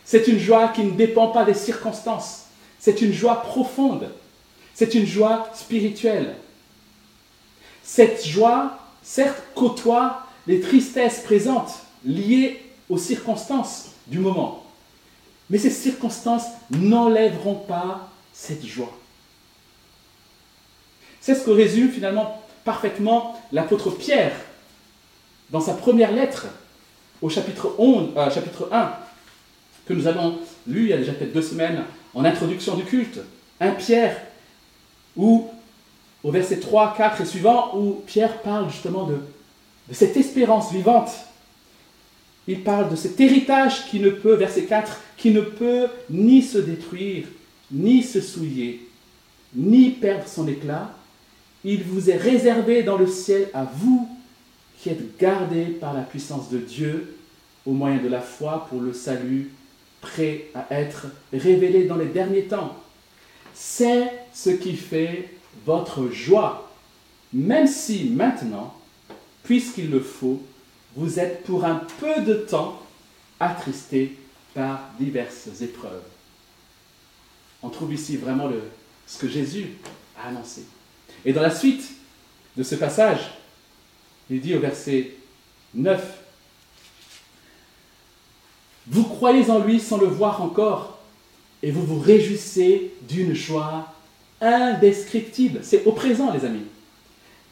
C'est 0.06 0.28
une 0.28 0.40
joie 0.40 0.70
qui 0.70 0.84
ne 0.84 0.92
dépend 0.92 1.28
pas 1.28 1.46
des 1.46 1.54
circonstances. 1.54 2.46
C'est 2.80 3.02
une 3.02 3.14
joie 3.14 3.42
profonde. 3.42 4.10
C'est 4.74 4.96
une 4.96 5.06
joie 5.06 5.50
spirituelle. 5.54 6.36
Cette 7.84 8.26
joie, 8.26 8.80
certes, 9.04 9.42
côtoie 9.54 10.26
les 10.48 10.60
tristesses 10.60 11.22
présentes 11.22 11.74
liées 12.04 12.64
aux 12.90 12.98
circonstances 12.98 13.92
du 14.08 14.20
moment. 14.20 14.66
Mais 15.50 15.58
ces 15.58 15.70
circonstances 15.70 16.48
n'enlèveront 16.72 17.56
pas 17.56 18.10
cette 18.34 18.66
joie. 18.66 18.98
C'est 21.20 21.36
ce 21.36 21.46
que 21.46 21.52
résume 21.52 21.92
finalement 21.92 22.42
parfaitement 22.64 23.40
l'apôtre 23.52 23.92
Pierre 23.92 24.34
dans 25.52 25.62
sa 25.62 25.74
première 25.74 26.12
lettre 26.12 26.48
au 27.22 27.30
chapitre, 27.30 27.76
11, 27.78 28.10
euh, 28.18 28.30
1, 28.72 28.94
que 29.86 29.94
nous 29.94 30.08
avons 30.08 30.40
lu 30.68 30.84
il 30.84 30.88
y 30.90 30.94
a 30.94 30.98
déjà 30.98 31.14
peut-être 31.14 31.34
deux 31.34 31.42
semaines 31.42 31.84
en 32.14 32.26
introduction 32.26 32.76
du 32.76 32.84
culte. 32.84 33.20
Un 33.60 33.72
Pierre, 33.72 34.18
où 35.16 35.50
au 36.24 36.32
verset 36.32 36.60
3, 36.60 36.96
4 36.98 37.22
et 37.22 37.26
suivant, 37.26 37.78
où 37.78 38.02
Pierre 38.06 38.42
parle 38.42 38.70
justement 38.72 39.06
de 39.06 39.18
cette 39.92 40.18
espérance 40.18 40.72
vivante. 40.72 41.10
Il 42.48 42.64
parle 42.64 42.90
de 42.90 42.96
cet 42.96 43.20
héritage 43.20 43.86
qui 43.90 44.00
ne 44.00 44.10
peut, 44.10 44.36
verset 44.36 44.64
4, 44.64 45.00
qui 45.18 45.32
ne 45.32 45.42
peut 45.42 45.88
ni 46.10 46.42
se 46.42 46.58
détruire, 46.58 47.26
ni 47.72 48.04
se 48.04 48.22
souiller, 48.22 48.88
ni 49.56 49.90
perdre 49.90 50.28
son 50.28 50.48
éclat, 50.48 50.92
il 51.64 51.84
vous 51.84 52.10
est 52.10 52.18
réservé 52.18 52.84
dans 52.84 52.98
le 52.98 53.08
ciel 53.08 53.50
à 53.54 53.64
vous 53.64 54.10
qui 54.82 54.90
êtes 54.90 55.18
gardés 55.18 55.66
par 55.66 55.94
la 55.94 56.02
puissance 56.02 56.50
de 56.50 56.58
Dieu 56.58 57.16
au 57.68 57.72
moyen 57.72 57.98
de 57.98 58.08
la 58.08 58.20
foi 58.20 58.66
pour 58.68 58.82
le 58.82 58.94
salut 58.94 59.52
prêt 60.02 60.48
à 60.56 60.66
être 60.72 61.06
révélé 61.32 61.84
dans 61.84 61.98
les 61.98 62.08
derniers 62.08 62.46
temps. 62.46 62.76
C'est 63.54 64.12
ce 64.34 64.50
qui 64.50 64.76
fait 64.76 65.30
votre 65.66 66.10
joie, 66.10 66.72
même 67.32 67.68
si 67.68 68.06
maintenant, 68.06 68.74
puisqu'il 69.44 69.92
le 69.92 70.00
faut, 70.00 70.42
vous 70.96 71.20
êtes 71.20 71.44
pour 71.44 71.64
un 71.64 71.82
peu 72.00 72.24
de 72.24 72.34
temps 72.34 72.82
attristés 73.40 74.18
par 74.56 74.90
diverses 75.00 75.62
épreuves. 75.62 76.02
On 77.62 77.70
trouve 77.70 77.94
ici 77.94 78.18
vraiment 78.18 78.50
ce 79.06 79.20
que 79.20 79.30
Jésus 79.30 79.78
a 80.20 80.30
annoncé. 80.30 80.64
Et 81.24 81.34
dans 81.34 81.44
la 81.44 81.54
suite 81.54 81.88
de 82.58 82.64
ce 82.64 82.74
passage, 82.74 83.20
il 84.32 84.40
dit 84.40 84.56
au 84.56 84.60
verset 84.60 85.12
9, 85.74 86.02
Vous 88.88 89.04
croyez 89.04 89.50
en 89.50 89.60
lui 89.60 89.80
sans 89.80 89.98
le 89.98 90.08
voir 90.08 90.42
encore, 90.42 91.00
et 91.62 91.70
vous 91.70 91.86
vous 91.86 92.00
réjouissez 92.00 92.94
d'une 93.08 93.34
joie 93.34 93.94
indescriptible. 94.40 95.60
C'est 95.64 95.86
au 95.86 95.92
présent, 95.92 96.34
les 96.34 96.46
amis. 96.46 96.66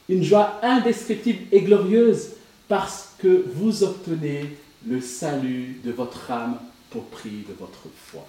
Une 0.07 0.23
joie 0.23 0.59
indescriptible 0.63 1.45
et 1.51 1.61
glorieuse 1.61 2.29
parce 2.67 3.13
que 3.19 3.45
vous 3.53 3.83
obtenez 3.83 4.57
le 4.87 5.01
salut 5.01 5.79
de 5.83 5.91
votre 5.91 6.31
âme 6.31 6.59
pour 6.89 7.03
prix 7.05 7.43
de 7.47 7.53
votre 7.59 7.87
foi. 7.95 8.25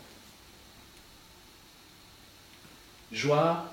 Joie 3.12 3.64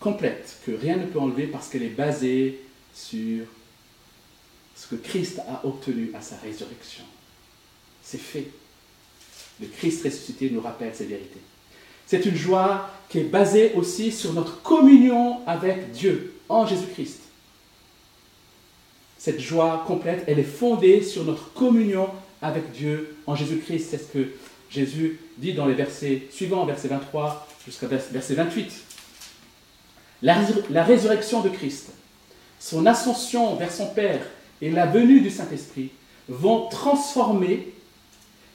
complète 0.00 0.58
que 0.64 0.72
rien 0.72 0.96
ne 0.96 1.06
peut 1.06 1.18
enlever 1.18 1.46
parce 1.46 1.68
qu'elle 1.68 1.82
est 1.82 1.88
basée 1.88 2.60
sur 2.94 3.44
ce 4.76 4.86
que 4.86 4.96
Christ 4.96 5.40
a 5.48 5.66
obtenu 5.66 6.10
à 6.14 6.20
sa 6.20 6.36
résurrection. 6.36 7.04
C'est 8.02 8.20
fait. 8.20 8.46
Le 9.60 9.66
Christ 9.66 10.04
ressuscité 10.04 10.50
nous 10.50 10.60
rappelle 10.60 10.94
ces 10.94 11.06
vérités. 11.06 11.40
C'est 12.06 12.24
une 12.24 12.36
joie 12.36 12.88
qui 13.08 13.18
est 13.18 13.24
basée 13.24 13.72
aussi 13.74 14.12
sur 14.12 14.32
notre 14.32 14.62
communion 14.62 15.46
avec 15.46 15.90
Dieu 15.90 16.34
en 16.48 16.66
Jésus-Christ. 16.66 17.20
Cette 19.18 19.40
joie 19.40 19.84
complète, 19.86 20.24
elle 20.28 20.38
est 20.38 20.44
fondée 20.44 21.02
sur 21.02 21.24
notre 21.24 21.52
communion 21.52 22.08
avec 22.40 22.70
Dieu 22.70 23.16
en 23.26 23.34
Jésus-Christ. 23.34 23.88
C'est 23.90 23.98
ce 23.98 24.12
que 24.12 24.28
Jésus 24.70 25.18
dit 25.38 25.54
dans 25.54 25.66
les 25.66 25.74
versets 25.74 26.28
suivants, 26.30 26.64
verset 26.64 26.88
23 26.88 27.48
jusqu'à 27.66 27.88
verset 27.88 28.34
28. 28.34 28.87
La, 30.22 30.84
résurrection 30.84 31.42
de 31.42 31.48
Christ, 31.48 31.90
son 32.58 32.86
ascension 32.86 33.54
vers 33.54 33.72
son 33.72 33.86
Père 33.86 34.20
et 34.60 34.70
la 34.70 34.86
venue 34.86 35.20
du 35.20 35.30
Saint-Esprit 35.30 35.90
vont 36.28 36.68
transformer 36.68 37.72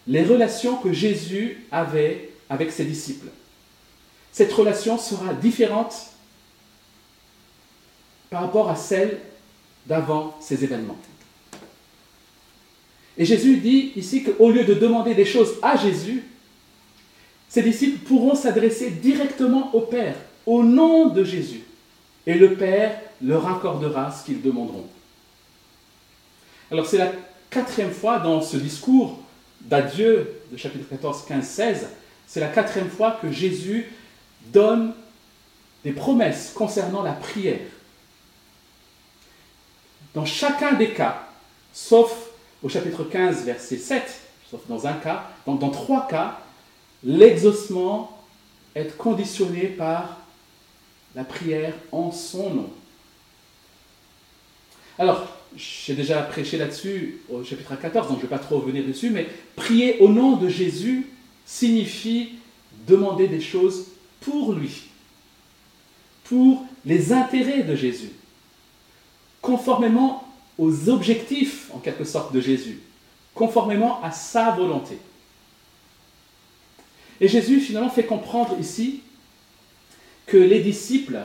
les 0.08 0.24
relations 0.24 0.76
que 0.76 0.92
Jésus 0.92 1.66
avait 1.72 2.32
avec 2.50 2.72
ses 2.72 2.84
disciples. 2.84 3.28
Cette 4.34 4.52
relation 4.52 4.98
sera 4.98 5.34
différente 5.34 5.96
par 8.30 8.42
rapport 8.42 8.70
à 8.70 8.76
celle 8.76 9.20
d'avant 9.86 10.36
ces 10.42 10.64
événements. 10.64 10.98
Et 13.18 13.26
Jésus 13.26 13.58
dit 13.58 13.94
ici 13.96 14.24
qu'au 14.24 14.50
lieu 14.50 14.66
de 14.66 14.74
demander 14.74 15.14
des 15.14 15.26
choses 15.26 15.54
à 15.62 15.78
Jésus, 15.78 16.24
ses 17.48 17.62
disciples 17.62 18.06
pourront 18.06 18.36
s'adresser 18.36 18.90
directement 18.90 19.74
au 19.74 19.82
Père 19.82 20.16
au 20.46 20.64
nom 20.64 21.08
de 21.08 21.24
Jésus. 21.24 21.64
Et 22.26 22.36
le 22.36 22.56
Père 22.56 23.00
leur 23.22 23.48
accordera 23.48 24.12
ce 24.12 24.26
qu'ils 24.26 24.42
demanderont. 24.42 24.88
Alors 26.72 26.86
c'est 26.86 26.98
la 26.98 27.12
quatrième 27.50 27.92
fois 27.92 28.20
dans 28.20 28.42
ce 28.42 28.58
discours 28.58 29.20
d'adieu 29.62 30.42
de 30.52 30.58
chapitre 30.58 30.90
14, 30.90 31.26
15, 31.28 31.46
16, 31.46 31.88
c'est 32.28 32.40
la 32.40 32.48
quatrième 32.48 32.90
fois 32.90 33.20
que 33.22 33.32
Jésus 33.32 33.92
donne 34.48 34.94
des 35.84 35.92
promesses 35.92 36.52
concernant 36.54 37.04
la 37.04 37.14
prière. 37.14 37.60
Dans 40.14 40.26
chacun 40.26 40.74
des 40.74 40.92
cas, 40.92 41.28
sauf 41.74 42.30
au 42.62 42.70
chapitre 42.70 43.04
15, 43.04 43.44
verset 43.46 43.78
7, 43.78 44.04
sauf 44.50 44.62
dans 44.68 44.88
un 44.88 44.94
cas, 44.94 45.30
donc 45.46 45.60
dans 45.60 45.70
trois 45.70 46.08
cas, 46.08 46.40
l'exaucement 47.04 48.18
est 48.76 48.98
conditionné 48.98 49.68
par 49.68 50.23
la 51.16 51.24
prière 51.24 51.74
en 51.92 52.12
son 52.12 52.50
nom. 52.50 52.70
Alors, 54.98 55.28
j'ai 55.56 55.94
déjà 55.94 56.22
prêché 56.22 56.58
là-dessus 56.58 57.22
au 57.30 57.44
chapitre 57.44 57.76
14, 57.76 58.08
donc 58.08 58.18
je 58.18 58.26
ne 58.26 58.30
vais 58.30 58.36
pas 58.36 58.44
trop 58.44 58.60
revenir 58.60 58.86
dessus, 58.86 59.10
mais 59.10 59.28
prier 59.56 60.00
au 60.00 60.10
nom 60.10 60.38
de 60.38 60.50
Jésus 60.50 61.08
signifie 61.46 62.34
demander 62.88 63.28
des 63.28 63.42
choses 63.42 63.88
pour 64.22 64.54
lui, 64.54 64.84
pour 66.24 66.66
les 66.86 67.14
intérêts 67.14 67.64
de 67.64 67.76
Jésus, 67.76 68.12
conformément 69.42 70.28
aux 70.58 70.90
objectifs, 70.90 71.70
en 71.74 71.80
quelque 71.80 72.04
sorte, 72.04 72.34
de 72.34 72.42
Jésus, 72.42 72.80
conformément 73.34 74.02
à 74.04 74.12
sa 74.12 74.52
volonté. 74.52 74.98
Et 77.20 77.28
Jésus, 77.28 77.60
finalement, 77.60 77.90
fait 77.90 78.06
comprendre 78.06 78.58
ici 78.60 79.02
que 80.26 80.38
les 80.38 80.62
disciples 80.62 81.20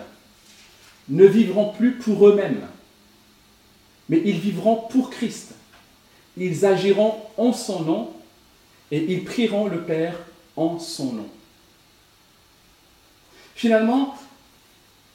ne 1.09 1.25
vivront 1.25 1.73
plus 1.73 1.93
pour 1.93 2.29
eux-mêmes, 2.29 2.67
mais 4.09 4.21
ils 4.25 4.39
vivront 4.39 4.77
pour 4.91 5.11
Christ. 5.11 5.55
Ils 6.37 6.65
agiront 6.65 7.17
en 7.37 7.53
son 7.53 7.83
nom 7.83 8.13
et 8.91 9.13
ils 9.13 9.25
prieront 9.25 9.69
le 9.69 9.83
Père 9.83 10.19
en 10.57 10.79
son 10.79 11.13
nom. 11.13 11.29
Finalement, 13.55 14.17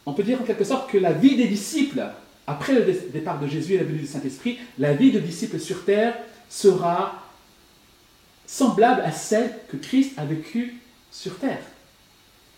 on 0.06 0.14
peut 0.14 0.24
dire 0.24 0.42
en 0.42 0.44
quelque 0.44 0.66
sorte 0.66 0.90
que 0.90 0.98
la 0.98 1.14
vie 1.14 1.36
des 1.36 1.48
disciples, 1.48 2.04
après 2.46 2.74
le 2.74 2.84
départ 3.12 3.40
de 3.40 3.48
Jésus 3.48 3.74
et 3.74 3.78
la 3.78 3.84
venue 3.84 4.00
du 4.00 4.08
Saint-Esprit, 4.08 4.60
la 4.78 4.94
vie 4.94 5.12
de 5.12 5.20
disciples 5.20 5.60
sur 5.60 5.86
terre 5.86 6.16
sera 6.50 7.24
semblable 8.46 9.02
à 9.02 9.12
celle 9.12 9.58
que 9.70 9.78
Christ 9.78 10.12
a 10.18 10.26
vécue 10.26 10.76
sur 11.12 11.38
terre, 11.40 11.62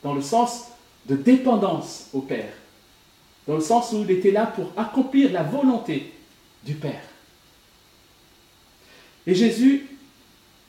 dans 0.04 0.14
le 0.14 0.22
sens 0.22 0.66
de 1.08 1.16
dépendance 1.16 2.08
au 2.14 2.22
Père, 2.22 2.54
dans 3.48 3.56
le 3.56 3.62
sens 3.62 3.92
où 3.92 4.04
il 4.04 4.12
était 4.12 4.32
là 4.32 4.48
pour 4.48 4.72
accomplir 4.78 5.32
la 5.32 5.44
volonté 5.44 6.14
du 6.64 6.74
Père. 6.74 7.04
Et 9.28 9.36
Jésus 9.36 9.88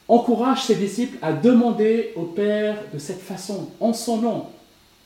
encourage 0.08 0.64
ses 0.64 0.76
disciples 0.76 1.18
à 1.22 1.32
demander 1.32 2.12
au 2.16 2.22
Père 2.22 2.78
de 2.92 2.98
cette 2.98 3.22
façon, 3.22 3.70
en 3.80 3.92
son 3.92 4.18
nom, 4.18 4.50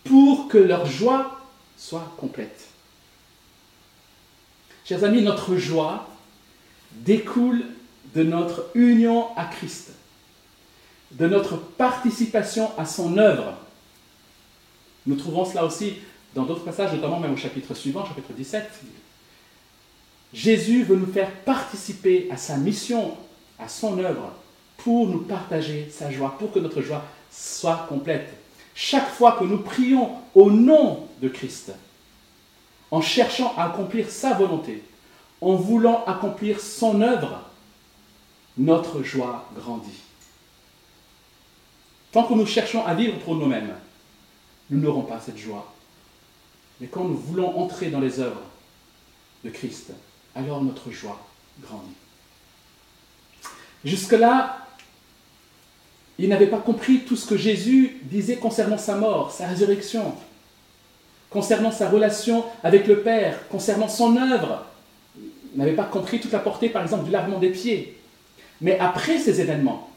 pour 0.05 0.49
que 0.49 0.59
leur 0.59 0.87
joie 0.87 1.40
soit 1.77 2.12
complète. 2.16 2.69
Chers 4.85 5.05
amis, 5.05 5.23
notre 5.23 5.57
joie 5.57 6.09
découle 6.93 7.64
de 8.14 8.23
notre 8.23 8.66
union 8.75 9.27
à 9.37 9.45
Christ, 9.45 9.93
de 11.12 11.27
notre 11.27 11.57
participation 11.57 12.71
à 12.77 12.85
son 12.85 13.16
œuvre. 13.19 13.55
Nous 15.07 15.17
trouvons 15.17 15.45
cela 15.45 15.65
aussi 15.65 15.95
dans 16.35 16.45
d'autres 16.45 16.65
passages, 16.65 16.93
notamment 16.93 17.19
même 17.19 17.33
au 17.33 17.37
chapitre 17.37 17.75
suivant, 17.75 18.05
chapitre 18.05 18.33
17. 18.33 18.71
Jésus 20.33 20.85
veut 20.85 20.97
nous 20.97 21.13
faire 21.13 21.31
participer 21.31 22.29
à 22.31 22.37
sa 22.37 22.57
mission, 22.57 23.17
à 23.59 23.69
son 23.69 23.99
œuvre, 23.99 24.33
pour 24.77 25.09
nous 25.09 25.21
partager 25.21 25.91
sa 25.91 26.11
joie, 26.11 26.37
pour 26.39 26.53
que 26.53 26.59
notre 26.59 26.83
joie 26.83 27.05
soit 27.31 27.87
complète. 27.89 28.33
Chaque 28.75 29.11
fois 29.11 29.33
que 29.33 29.45
nous 29.45 29.59
prions 29.59 30.11
au 30.35 30.51
nom 30.51 31.09
de 31.21 31.29
Christ, 31.29 31.73
en 32.91 33.01
cherchant 33.01 33.55
à 33.57 33.65
accomplir 33.65 34.11
sa 34.11 34.35
volonté, 34.35 34.83
en 35.41 35.55
voulant 35.55 36.05
accomplir 36.07 36.61
son 36.61 37.01
œuvre, 37.01 37.41
notre 38.57 39.03
joie 39.03 39.49
grandit. 39.57 40.03
Tant 42.13 42.25
que 42.25 42.35
nous 42.35 42.47
cherchons 42.47 42.85
à 42.85 42.95
vivre 42.95 43.19
pour 43.21 43.35
nous-mêmes, 43.37 43.75
nous 44.71 44.81
n'aurons 44.81 45.03
pas 45.03 45.21
cette 45.21 45.39
joie. 45.39 45.73
Mais 46.81 46.87
quand 46.87 47.05
nous 47.05 47.17
voulons 47.17 47.59
entrer 47.59 47.91
dans 47.91 48.01
les 48.01 48.21
œuvres 48.21 48.43
de 49.45 49.51
Christ, 49.51 49.93
alors 50.35 50.63
notre 50.63 50.91
joie 50.91 51.21
grandit. 51.61 51.95
Jusque-là, 53.85 54.67
ils 56.19 56.29
n'avaient 56.29 56.47
pas 56.47 56.59
compris 56.59 57.01
tout 57.01 57.17
ce 57.17 57.27
que 57.27 57.37
Jésus 57.37 57.99
disait 58.03 58.37
concernant 58.37 58.79
sa 58.79 58.97
mort, 58.97 59.33
sa 59.33 59.47
résurrection, 59.47 60.15
concernant 61.31 61.73
sa 61.73 61.89
relation 61.89 62.45
avec 62.63 62.87
le 62.87 63.01
Père, 63.01 63.49
concernant 63.49 63.89
son 63.89 64.17
œuvre. 64.17 64.67
Ils 65.17 65.59
n'avaient 65.59 65.73
pas 65.73 65.85
compris 65.85 66.21
toute 66.21 66.33
la 66.33 66.39
portée, 66.39 66.69
par 66.69 66.83
exemple, 66.83 67.05
du 67.05 67.11
lavement 67.11 67.39
des 67.39 67.51
pieds. 67.51 67.99
Mais 68.61 68.79
après 68.79 69.19
ces 69.19 69.41
événements, 69.41 69.89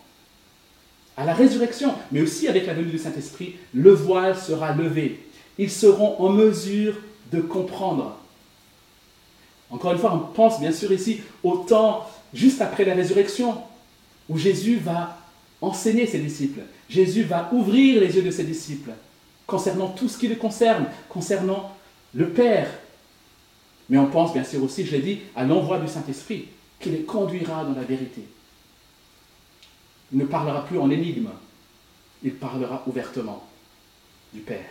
à 1.16 1.26
la 1.26 1.34
résurrection, 1.34 1.94
mais 2.12 2.22
aussi 2.22 2.48
avec 2.48 2.66
la 2.66 2.74
venue 2.74 2.92
du 2.92 2.98
Saint-Esprit, 2.98 3.56
le 3.74 3.92
voile 3.92 4.38
sera 4.38 4.74
levé. 4.74 5.20
Ils 5.58 5.72
seront 5.72 6.20
en 6.20 6.30
mesure 6.30 6.96
de 7.32 7.42
comprendre. 7.42 8.18
Encore 9.70 9.94
une 9.94 10.00
fois, 10.00 10.14
on 10.14 10.34
pense 10.34 10.60
bien 10.60 10.72
sûr 10.72 10.92
ici 10.92 11.22
au 11.44 11.58
temps 11.58 12.08
juste 12.34 12.62
après 12.62 12.86
la 12.86 12.96
résurrection, 12.96 13.58
où 14.30 14.38
Jésus 14.38 14.78
va 14.78 15.18
enseigner 15.62 16.08
ses 16.08 16.20
disciples. 16.20 16.62
Jésus 16.90 17.24
va 17.24 17.50
ouvrir 17.54 18.02
les 18.02 18.16
yeux 18.16 18.22
de 18.22 18.32
ses 18.32 18.44
disciples 18.44 18.92
concernant 19.46 19.90
tout 19.90 20.08
ce 20.08 20.18
qui 20.18 20.28
le 20.28 20.36
concerne, 20.36 20.86
concernant 21.10 21.72
le 22.14 22.30
Père. 22.30 22.70
Mais 23.90 23.98
on 23.98 24.08
pense 24.08 24.34
bien 24.34 24.44
sûr 24.44 24.64
aussi, 24.64 24.86
je 24.86 24.92
l'ai 24.92 25.02
dit, 25.02 25.20
à 25.36 25.44
l'envoi 25.44 25.80
du 25.80 25.88
Saint-Esprit, 25.88 26.48
qui 26.80 26.90
les 26.90 27.02
conduira 27.02 27.64
dans 27.64 27.76
la 27.76 27.86
vérité. 27.86 28.24
Il 30.14 30.20
ne 30.20 30.26
parlera 30.26 30.64
plus 30.66 30.78
en 30.78 30.92
énigme, 30.92 31.30
il 32.24 32.36
parlera 32.36 32.84
ouvertement 32.86 33.44
du 34.32 34.42
Père. 34.42 34.70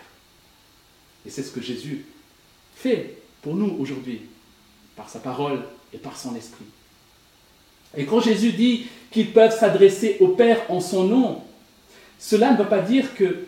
Et 1.26 1.30
c'est 1.30 1.42
ce 1.42 1.50
que 1.50 1.60
Jésus 1.60 2.06
fait 2.76 3.18
pour 3.42 3.56
nous 3.56 3.76
aujourd'hui, 3.78 4.22
par 4.96 5.08
sa 5.08 5.18
parole 5.18 5.64
et 5.92 5.98
par 5.98 6.16
son 6.16 6.36
esprit. 6.36 6.64
Et 7.96 8.06
quand 8.06 8.20
Jésus 8.20 8.52
dit 8.52 8.86
qu'ils 9.10 9.32
peuvent 9.32 9.56
s'adresser 9.56 10.16
au 10.20 10.28
Père 10.28 10.62
en 10.70 10.80
son 10.80 11.04
nom, 11.04 11.42
cela 12.18 12.52
ne 12.52 12.56
veut 12.56 12.68
pas 12.68 12.80
dire 12.80 13.14
que 13.14 13.46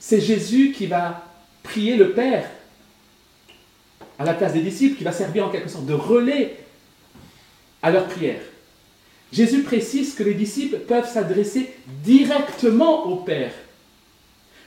c'est 0.00 0.20
Jésus 0.20 0.72
qui 0.72 0.86
va 0.86 1.24
prier 1.62 1.96
le 1.96 2.12
Père 2.12 2.50
à 4.18 4.24
la 4.24 4.32
place 4.32 4.54
des 4.54 4.62
disciples, 4.62 4.96
qui 4.96 5.04
va 5.04 5.12
servir 5.12 5.46
en 5.46 5.50
quelque 5.50 5.68
sorte 5.68 5.86
de 5.86 5.92
relais 5.92 6.56
à 7.82 7.90
leur 7.90 8.06
prière. 8.06 8.40
Jésus 9.32 9.62
précise 9.62 10.14
que 10.14 10.22
les 10.22 10.34
disciples 10.34 10.78
peuvent 10.78 11.10
s'adresser 11.10 11.70
directement 12.04 13.06
au 13.06 13.16
Père, 13.16 13.52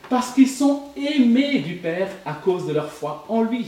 parce 0.09 0.31
qu'ils 0.33 0.49
sont 0.49 0.83
aimés 0.95 1.59
du 1.59 1.75
Père 1.75 2.09
à 2.25 2.33
cause 2.33 2.67
de 2.67 2.73
leur 2.73 2.91
foi 2.91 3.25
en 3.29 3.43
lui. 3.43 3.67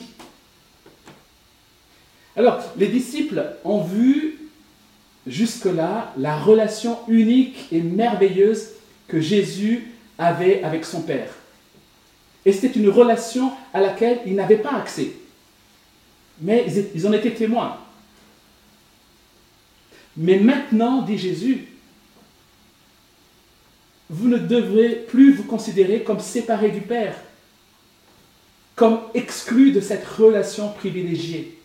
Alors, 2.36 2.60
les 2.78 2.88
disciples 2.88 3.44
ont 3.64 3.84
vu 3.84 4.40
jusque-là 5.28 6.14
la 6.18 6.38
relation 6.38 7.00
unique 7.08 7.68
et 7.72 7.82
merveilleuse 7.82 8.70
que 9.08 9.20
Jésus 9.20 9.92
avait 10.18 10.64
avec 10.64 10.86
son 10.86 11.02
Père. 11.02 11.30
Et 12.46 12.52
c'était 12.52 12.80
une 12.80 12.90
relation 12.90 13.52
à 13.74 13.82
laquelle 13.82 14.20
ils 14.26 14.36
n'avaient 14.36 14.58
pas 14.58 14.76
accès. 14.76 15.12
Mais 16.42 16.66
ils 16.96 17.06
en 17.06 17.14
étaient 17.14 17.32
témoins. 17.32 17.78
Mais 20.18 20.40
maintenant, 20.40 21.02
dit 21.02 21.18
Jésus, 21.18 21.68
vous 24.10 24.28
ne 24.28 24.38
devrez 24.38 24.96
plus 25.08 25.34
vous 25.34 25.44
considérer 25.44 26.04
comme 26.04 26.20
séparés 26.20 26.72
du 26.72 26.82
Père, 26.82 27.16
comme 28.76 29.00
exclus 29.14 29.72
de 29.72 29.80
cette 29.80 30.06
relation 30.06 30.70
privilégiée. 30.74 31.58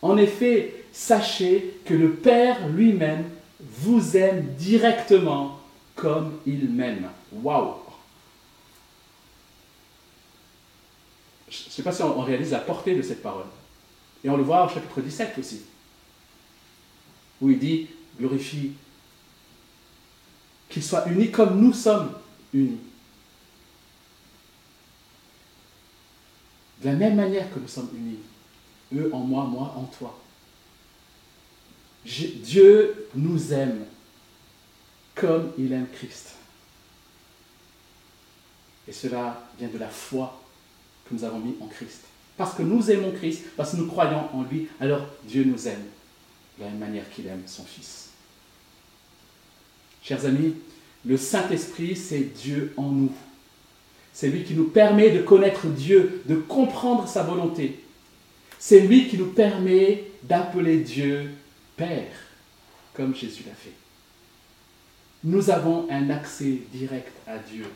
En 0.00 0.16
effet, 0.16 0.84
sachez 0.92 1.78
que 1.84 1.94
le 1.94 2.12
Père 2.14 2.68
lui-même 2.68 3.24
vous 3.60 4.16
aime 4.16 4.46
directement 4.58 5.60
comme 5.94 6.38
il 6.46 6.70
m'aime. 6.70 7.10
Waouh 7.32 7.74
Je 11.48 11.66
ne 11.66 11.70
sais 11.70 11.82
pas 11.82 11.92
si 11.92 12.02
on 12.02 12.20
réalise 12.22 12.52
la 12.52 12.58
portée 12.58 12.94
de 12.94 13.02
cette 13.02 13.22
parole. 13.22 13.44
Et 14.24 14.30
on 14.30 14.36
le 14.38 14.42
voit 14.42 14.64
au 14.64 14.68
chapitre 14.68 15.02
17 15.02 15.36
aussi, 15.38 15.62
où 17.42 17.50
il 17.50 17.58
dit, 17.58 17.88
glorifie, 18.18 18.72
qu'il 20.68 20.82
soit 20.82 21.06
uni 21.08 21.30
comme 21.30 21.60
nous 21.60 21.72
sommes 21.72 22.12
unis. 22.54 22.78
De 26.80 26.86
la 26.86 26.94
même 26.94 27.16
manière 27.16 27.52
que 27.52 27.58
nous 27.58 27.68
sommes 27.68 27.90
unis, 27.94 28.18
eux 28.94 29.10
en 29.12 29.18
moi, 29.18 29.44
moi 29.44 29.74
en 29.76 29.84
toi. 29.84 30.18
Dieu 32.04 33.08
nous 33.14 33.52
aime 33.52 33.84
comme 35.14 35.52
il 35.58 35.72
aime 35.72 35.86
Christ. 35.92 36.36
Et 38.88 38.92
cela 38.92 39.48
vient 39.58 39.68
de 39.68 39.78
la 39.78 39.88
foi 39.88 40.40
que 41.04 41.14
nous 41.14 41.24
avons 41.24 41.38
mis 41.38 41.54
en 41.60 41.66
Christ. 41.66 42.02
Parce 42.36 42.54
que 42.54 42.62
nous 42.62 42.90
aimons 42.90 43.12
Christ, 43.12 43.44
parce 43.56 43.72
que 43.72 43.76
nous 43.76 43.86
croyons 43.86 44.34
en 44.34 44.42
lui, 44.42 44.68
alors 44.80 45.06
Dieu 45.24 45.44
nous 45.44 45.68
aime 45.68 45.84
de 46.58 46.64
la 46.64 46.70
même 46.70 46.78
manière 46.78 47.10
qu'il 47.10 47.26
aime 47.26 47.42
son 47.46 47.64
Fils. 47.64 48.10
Chers 50.02 50.26
amis, 50.26 50.54
le 51.04 51.16
Saint-Esprit, 51.16 51.96
c'est 51.96 52.20
Dieu 52.20 52.74
en 52.76 52.90
nous. 52.90 53.12
C'est 54.12 54.28
lui 54.28 54.44
qui 54.44 54.54
nous 54.54 54.68
permet 54.68 55.10
de 55.10 55.22
connaître 55.22 55.66
Dieu, 55.66 56.22
de 56.26 56.36
comprendre 56.36 57.08
sa 57.08 57.22
volonté. 57.22 57.82
C'est 58.58 58.80
lui 58.80 59.08
qui 59.08 59.16
nous 59.16 59.32
permet 59.32 60.04
d'appeler 60.22 60.78
Dieu 60.78 61.30
Père, 61.76 62.12
comme 62.94 63.14
Jésus 63.14 63.44
l'a 63.46 63.54
fait. 63.54 63.72
Nous 65.24 65.50
avons 65.50 65.86
un 65.90 66.10
accès 66.10 66.58
direct 66.72 67.12
à 67.26 67.38
Dieu. 67.38 67.66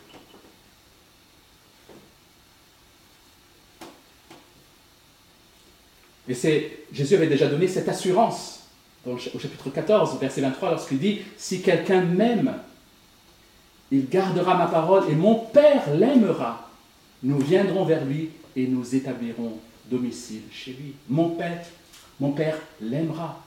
Et 6.29 6.35
c'est, 6.35 6.81
Jésus 6.93 7.14
avait 7.14 7.29
déjà 7.29 7.47
donné 7.47 7.68
cette 7.68 7.89
assurance 7.89 8.66
au 9.07 9.19
chapitre 9.19 9.71
14, 9.71 10.19
verset 10.19 10.41
23, 10.41 10.71
lorsqu'il 10.71 10.99
dit, 10.99 11.21
si 11.39 11.63
quelqu'un 11.63 12.03
m'aime, 12.03 12.59
il 13.93 14.09
gardera 14.09 14.57
ma 14.57 14.67
parole 14.67 15.09
et 15.09 15.15
mon 15.15 15.37
Père 15.37 15.95
l'aimera. 15.95 16.69
Nous 17.23 17.39
viendrons 17.39 17.85
vers 17.85 18.05
lui 18.05 18.31
et 18.57 18.67
nous 18.67 18.95
établirons 18.95 19.59
domicile 19.87 20.43
chez 20.51 20.73
lui. 20.73 20.95
Mon 21.09 21.31
Père, 21.31 21.65
mon 22.19 22.33
Père 22.33 22.59
l'aimera. 22.81 23.43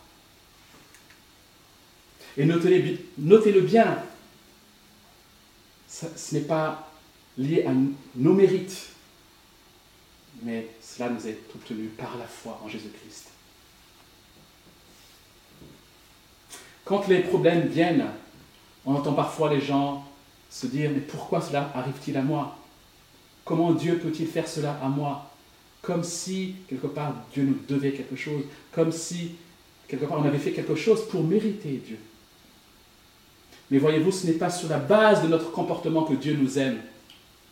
Et 2.37 2.45
notez-le 2.45 3.61
bien, 3.61 3.97
ce 5.89 6.35
n'est 6.35 6.41
pas 6.41 6.89
lié 7.37 7.65
à 7.65 7.71
nos 8.15 8.33
mérites, 8.33 8.87
mais 10.43 10.67
cela 10.81 11.09
nous 11.09 11.27
est 11.27 11.39
obtenu 11.53 11.87
par 11.87 12.17
la 12.17 12.25
foi 12.25 12.61
en 12.63 12.69
Jésus-Christ. 12.69 13.27
Quand 16.89 17.07
les 17.07 17.19
problèmes 17.19 17.67
viennent, 17.67 18.07
on 18.83 18.95
entend 18.95 19.13
parfois 19.13 19.53
les 19.53 19.61
gens 19.61 20.03
se 20.49 20.65
dire, 20.65 20.89
mais 20.91 21.01
pourquoi 21.01 21.39
cela 21.39 21.71
arrive-t-il 21.75 22.17
à 22.17 22.23
moi? 22.23 22.57
Comment 23.45 23.73
Dieu 23.73 23.99
peut-il 23.99 24.25
faire 24.25 24.47
cela 24.47 24.75
à 24.81 24.87
moi? 24.87 25.29
Comme 25.83 26.03
si, 26.03 26.55
quelque 26.67 26.87
part, 26.87 27.13
Dieu 27.31 27.43
nous 27.43 27.59
devait 27.67 27.91
quelque 27.91 28.15
chose, 28.15 28.41
comme 28.71 28.91
si, 28.91 29.35
quelque 29.87 30.05
part, 30.05 30.19
on 30.19 30.25
avait 30.25 30.39
fait 30.39 30.51
quelque 30.51 30.73
chose 30.73 31.07
pour 31.07 31.23
mériter 31.23 31.79
Dieu. 31.85 31.99
Mais 33.69 33.77
voyez-vous, 33.77 34.11
ce 34.11 34.25
n'est 34.25 34.33
pas 34.33 34.49
sur 34.49 34.67
la 34.67 34.79
base 34.79 35.21
de 35.21 35.27
notre 35.27 35.51
comportement 35.51 36.05
que 36.05 36.15
Dieu 36.15 36.35
nous 36.41 36.57
aime. 36.57 36.79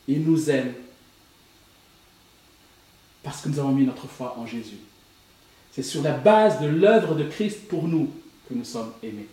Il 0.08 0.24
nous 0.24 0.50
aime 0.50 0.74
parce 3.22 3.42
que 3.42 3.50
nous 3.50 3.60
avons 3.60 3.74
mis 3.74 3.86
notre 3.86 4.08
foi 4.08 4.36
en 4.40 4.48
Jésus. 4.48 4.80
C'est 5.74 5.84
sur 5.84 6.02
la 6.02 6.14
base 6.14 6.60
de 6.60 6.66
l'œuvre 6.66 7.14
de 7.14 7.26
Christ 7.26 7.68
pour 7.68 7.88
nous 7.88 8.10
nous 8.54 8.64
sommes 8.64 8.92
aimés. 9.04 9.28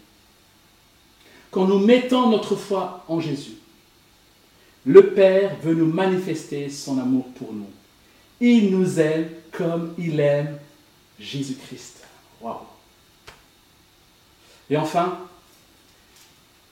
Quand 1.51 1.67
nous 1.67 1.79
mettons 1.79 2.31
notre 2.31 2.57
foi 2.57 3.05
en 3.09 3.21
Jésus, 3.21 3.57
le 4.87 5.11
Père 5.15 5.57
veut 5.63 5.75
nous 5.75 5.87
manifester 5.87 6.69
son 6.69 6.99
amour 6.99 7.27
pour 7.39 7.53
nous. 7.53 7.71
Il 8.41 8.77
nous 8.77 9.01
aime 9.01 9.29
comme 9.53 9.95
il 9.97 10.21
aime 10.21 10.59
Jésus-Christ. 11.19 12.03
Waouh! 12.41 12.59
Et 14.69 14.77
enfin, 14.77 15.19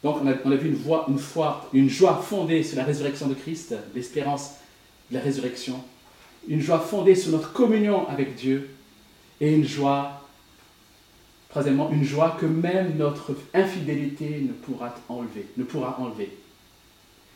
donc 0.03 0.16
on 0.22 0.26
a, 0.26 0.57
vu 0.57 0.68
une, 0.68 0.78
une 1.09 1.18
foi, 1.18 1.68
une 1.72 1.88
joie 1.88 2.16
fondée 2.16 2.62
sur 2.62 2.76
la 2.76 2.84
résurrection 2.84 3.28
de 3.28 3.34
Christ, 3.34 3.74
l'espérance 3.95 4.55
de 5.11 5.16
la 5.16 5.22
résurrection, 5.22 5.82
une 6.49 6.61
joie 6.61 6.80
fondée 6.80 7.14
sur 7.14 7.30
notre 7.30 7.53
communion 7.53 8.09
avec 8.09 8.34
Dieu 8.34 8.70
et 9.40 9.55
une 9.55 9.66
joie, 9.66 10.21
troisièmement, 11.53 11.90
une 11.90 12.03
joie 12.03 12.38
que 12.40 12.46
même 12.46 12.96
notre 12.96 13.36
infidélité 13.53 14.40
ne 14.40 14.53
pourra 14.55 14.94
enlever. 16.00 16.38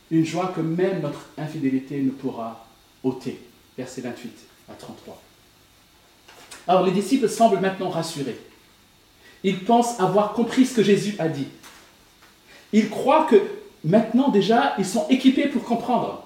Une 0.09 0.25
joie 0.25 0.51
que 0.55 0.61
même 0.61 1.01
notre 1.01 1.27
infidélité 1.37 2.01
ne 2.01 2.09
pourra 2.09 2.65
ôter. 3.03 3.39
Verset 3.77 4.01
28 4.01 4.31
à 4.71 4.73
33. 4.73 5.21
Alors 6.67 6.83
les 6.83 6.91
disciples 6.91 7.29
semblent 7.29 7.59
maintenant 7.59 7.89
rassurés. 7.89 8.39
Ils 9.43 9.63
pensent 9.63 9.99
avoir 9.99 10.33
compris 10.33 10.65
ce 10.65 10.77
que 10.77 10.83
Jésus 10.83 11.15
a 11.19 11.29
dit. 11.29 11.47
Ils 12.73 12.89
croient 12.89 13.27
que 13.29 13.39
maintenant 13.85 14.29
déjà, 14.29 14.73
ils 14.79 14.85
sont 14.85 15.05
équipés 15.09 15.47
pour 15.47 15.63
comprendre. 15.63 16.23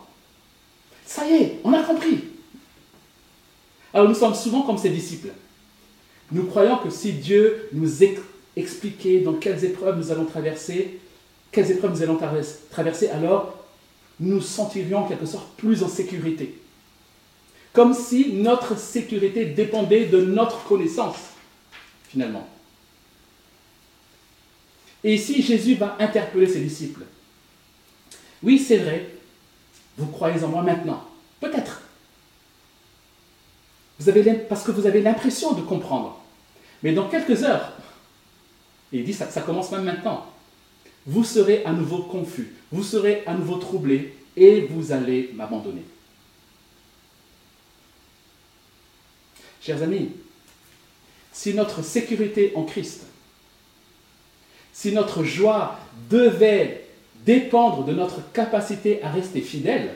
Ça 1.06 1.28
y 1.28 1.34
est, 1.34 1.60
on 1.66 1.74
a 1.74 1.84
compris. 1.84 2.24
Alors 3.94 4.08
nous 4.08 4.16
sommes 4.16 4.34
souvent 4.34 4.62
comme 4.62 4.78
ces 4.78 4.92
disciples. 4.92 5.34
Nous 6.32 6.46
croyons 6.46 6.78
que 6.78 6.90
si 6.90 7.14
Dieu 7.14 7.68
nous 7.74 8.04
expliquait 8.56 9.20
dans 9.20 9.34
quelles 9.34 9.66
épreuves 9.66 9.98
nous 9.98 10.12
allons 10.12 10.26
traverser, 10.26 11.00
quelles 11.52 11.72
épreuves 11.72 11.92
nous 11.92 12.04
allons 12.04 12.20
traverser, 12.70 13.10
alors 13.10 13.58
nous 14.20 14.40
sentirions 14.40 15.00
en 15.00 15.08
quelque 15.08 15.26
sorte 15.26 15.56
plus 15.58 15.84
en 15.84 15.90
sécurité. 15.90 16.58
Comme 17.74 17.94
si 17.94 18.34
notre 18.34 18.78
sécurité 18.78 19.46
dépendait 19.46 20.06
de 20.06 20.22
notre 20.22 20.64
connaissance, 20.64 21.18
finalement. 22.10 22.48
Et 25.04 25.16
ici, 25.16 25.42
Jésus 25.42 25.76
va 25.76 25.98
interpeller 26.00 26.48
ses 26.48 26.62
disciples? 26.62 27.04
Oui, 28.44 28.60
c'est 28.60 28.78
vrai, 28.78 29.10
vous 29.98 30.08
croyez 30.08 30.44
en 30.44 30.50
moi 30.50 30.62
maintenant. 30.62 31.04
Peut-être. 31.40 31.82
Parce 34.50 34.64
que 34.64 34.72
vous 34.72 34.86
avez 34.86 35.02
l'impression 35.02 35.54
de 35.54 35.62
comprendre. 35.62 36.20
Mais 36.84 36.94
dans 36.94 37.08
quelques 37.08 37.44
heures, 37.44 37.74
il 38.92 39.04
dit 39.04 39.14
ça, 39.14 39.30
ça 39.30 39.42
commence 39.42 39.72
même 39.72 39.84
maintenant, 39.84 40.26
vous 41.06 41.24
serez 41.24 41.64
à 41.66 41.72
nouveau 41.72 42.04
confus, 42.04 42.54
vous 42.72 42.84
serez 42.84 43.24
à 43.26 43.34
nouveau 43.34 43.58
troublés 43.58 44.16
et 44.36 44.62
vous 44.62 44.92
allez 44.92 45.32
m'abandonner. 45.34 45.84
Chers 49.62 49.82
amis, 49.84 50.12
si 51.32 51.54
notre 51.54 51.84
sécurité 51.84 52.52
en 52.56 52.64
Christ 52.64 53.06
si 54.74 54.92
notre 54.94 55.24
joie 55.24 55.78
devait 56.10 56.88
dépendre 57.26 57.84
de 57.86 57.94
notre 57.94 58.32
capacité 58.32 59.04
à 59.04 59.12
rester 59.12 59.42
fidèle, 59.42 59.96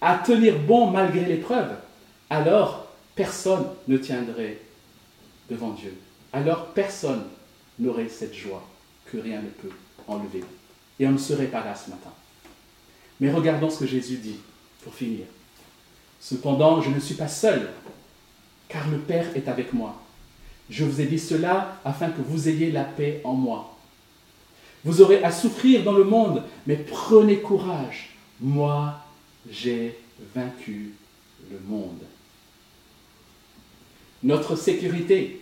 à 0.00 0.16
tenir 0.18 0.58
bon 0.58 0.90
malgré 0.90 1.24
l'épreuve, 1.24 1.70
alors 2.30 2.86
personne 3.14 3.66
ne 3.88 3.98
tiendrait 3.98 4.58
devant 5.50 5.70
Dieu. 5.70 5.94
Alors 6.32 6.66
personne 6.68 7.24
n'aurait 7.78 8.08
cette 8.08 8.34
joie 8.34 8.66
que 9.06 9.18
rien 9.18 9.40
ne 9.40 9.48
peut 9.48 9.74
enlever. 10.06 10.44
Et 11.00 11.06
on 11.06 11.12
ne 11.12 11.18
serait 11.18 11.46
pas 11.46 11.64
là 11.64 11.74
ce 11.74 11.90
matin. 11.90 12.10
Mais 13.20 13.32
regardons 13.32 13.70
ce 13.70 13.80
que 13.80 13.86
Jésus 13.86 14.16
dit 14.16 14.38
pour 14.82 14.94
finir. 14.94 15.24
Cependant, 16.20 16.80
je 16.80 16.90
ne 16.90 17.00
suis 17.00 17.14
pas 17.14 17.28
seul, 17.28 17.70
car 18.68 18.88
le 18.88 18.98
Père 18.98 19.36
est 19.36 19.48
avec 19.48 19.72
moi. 19.72 20.00
Je 20.68 20.84
vous 20.84 21.00
ai 21.00 21.06
dit 21.06 21.18
cela 21.18 21.78
afin 21.84 22.10
que 22.10 22.20
vous 22.20 22.48
ayez 22.48 22.70
la 22.70 22.84
paix 22.84 23.20
en 23.24 23.34
moi. 23.34 23.76
Vous 24.84 25.00
aurez 25.00 25.22
à 25.24 25.32
souffrir 25.32 25.82
dans 25.82 25.92
le 25.92 26.04
monde, 26.04 26.42
mais 26.66 26.76
prenez 26.76 27.40
courage. 27.40 28.10
Moi, 28.40 28.94
j'ai 29.50 29.98
vaincu 30.34 30.94
le 31.50 31.58
monde. 31.66 32.00
Notre 34.22 34.56
sécurité, 34.56 35.40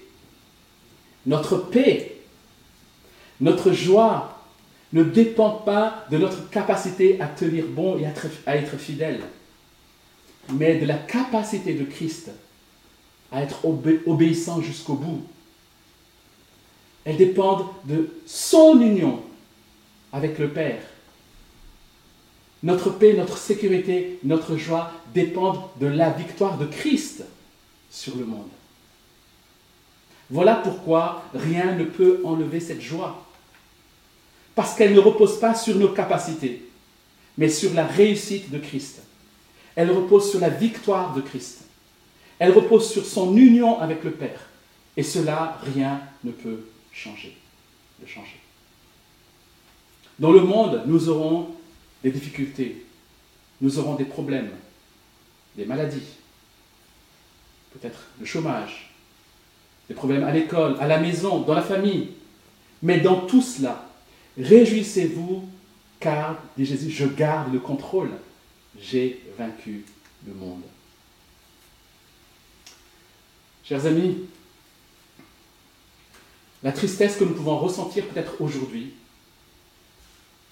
notre 1.24 1.56
paix, 1.56 2.16
notre 3.40 3.72
joie 3.72 4.36
ne 4.92 5.02
dépendent 5.02 5.64
pas 5.64 6.06
de 6.10 6.18
notre 6.18 6.48
capacité 6.50 7.20
à 7.20 7.26
tenir 7.26 7.66
bon 7.66 7.98
et 7.98 8.06
à 8.46 8.56
être, 8.56 8.76
fidèle, 8.76 9.20
mais 10.52 10.78
de 10.78 10.86
la 10.86 10.96
capacité 10.96 11.74
de 11.74 11.84
Christ 11.84 12.30
à 13.32 13.42
être 13.42 13.64
obéissant 14.06 14.60
jusqu'au 14.60 14.94
bout. 14.94 15.22
Elles 17.04 17.16
dépendent 17.16 17.66
de 17.84 18.10
son 18.26 18.80
union 18.80 19.22
avec 20.12 20.38
le 20.38 20.48
Père. 20.48 20.82
Notre 22.62 22.90
paix, 22.90 23.12
notre 23.12 23.36
sécurité, 23.36 24.18
notre 24.24 24.56
joie 24.56 24.92
dépendent 25.14 25.68
de 25.80 25.86
la 25.86 26.10
victoire 26.10 26.58
de 26.58 26.66
Christ 26.66 27.24
sur 27.90 28.16
le 28.16 28.24
monde. 28.24 28.48
Voilà 30.30 30.56
pourquoi 30.56 31.24
rien 31.34 31.74
ne 31.74 31.84
peut 31.84 32.20
enlever 32.24 32.60
cette 32.60 32.80
joie. 32.80 33.24
Parce 34.54 34.74
qu'elle 34.74 34.94
ne 34.94 35.00
repose 35.00 35.38
pas 35.38 35.54
sur 35.54 35.76
nos 35.76 35.90
capacités, 35.90 36.68
mais 37.38 37.48
sur 37.48 37.74
la 37.74 37.86
réussite 37.86 38.50
de 38.50 38.58
Christ. 38.58 39.02
Elle 39.74 39.90
repose 39.90 40.30
sur 40.30 40.40
la 40.40 40.48
victoire 40.48 41.14
de 41.14 41.20
Christ. 41.20 41.66
Elle 42.38 42.52
repose 42.52 42.90
sur 42.90 43.04
son 43.04 43.36
union 43.36 43.78
avec 43.80 44.02
le 44.02 44.10
Père. 44.10 44.48
Et 44.96 45.02
cela, 45.02 45.60
rien 45.74 46.00
ne 46.24 46.32
peut 46.32 46.66
changer. 46.92 47.36
De 48.00 48.06
changer. 48.06 48.40
Dans 50.18 50.32
le 50.32 50.40
monde, 50.40 50.82
nous 50.86 51.08
aurons 51.08 51.50
des 52.02 52.10
difficultés, 52.10 52.86
nous 53.60 53.78
aurons 53.78 53.94
des 53.94 54.04
problèmes, 54.04 54.50
des 55.56 55.66
maladies, 55.66 56.08
peut-être 57.72 58.06
le 58.18 58.26
chômage, 58.26 58.94
des 59.88 59.94
problèmes 59.94 60.24
à 60.24 60.32
l'école, 60.32 60.76
à 60.80 60.86
la 60.86 60.98
maison, 60.98 61.40
dans 61.40 61.54
la 61.54 61.62
famille. 61.62 62.10
Mais 62.82 63.00
dans 63.00 63.20
tout 63.26 63.42
cela, 63.42 63.88
réjouissez-vous 64.38 65.48
car, 66.00 66.36
dit 66.56 66.66
Jésus, 66.66 66.90
je 66.90 67.06
garde 67.06 67.52
le 67.52 67.58
contrôle. 67.58 68.10
J'ai 68.80 69.22
vaincu 69.38 69.84
le 70.26 70.34
monde. 70.34 70.62
Chers 73.64 73.86
amis, 73.86 74.18
la 76.62 76.72
tristesse 76.72 77.16
que 77.16 77.24
nous 77.24 77.34
pouvons 77.34 77.58
ressentir 77.58 78.04
peut-être 78.06 78.40
aujourd'hui, 78.40 78.92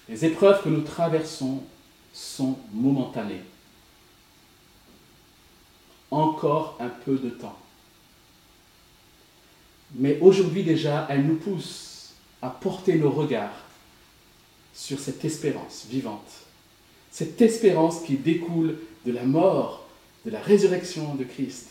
les 0.09 0.25
épreuves 0.25 0.63
que 0.63 0.69
nous 0.69 0.81
traversons 0.81 1.63
sont 2.13 2.57
momentanées. 2.73 3.41
Encore 6.11 6.77
un 6.79 6.89
peu 6.89 7.17
de 7.17 7.29
temps. 7.29 7.57
Mais 9.93 10.17
aujourd'hui 10.19 10.63
déjà, 10.63 11.07
elles 11.09 11.25
nous 11.25 11.37
poussent 11.37 12.13
à 12.41 12.49
porter 12.49 12.95
nos 12.95 13.11
regards 13.11 13.63
sur 14.73 14.99
cette 14.99 15.23
espérance 15.23 15.85
vivante. 15.89 16.31
Cette 17.11 17.41
espérance 17.41 18.01
qui 18.01 18.15
découle 18.15 18.77
de 19.05 19.11
la 19.11 19.23
mort, 19.23 19.87
de 20.25 20.31
la 20.31 20.41
résurrection 20.41 21.15
de 21.15 21.23
Christ 21.23 21.67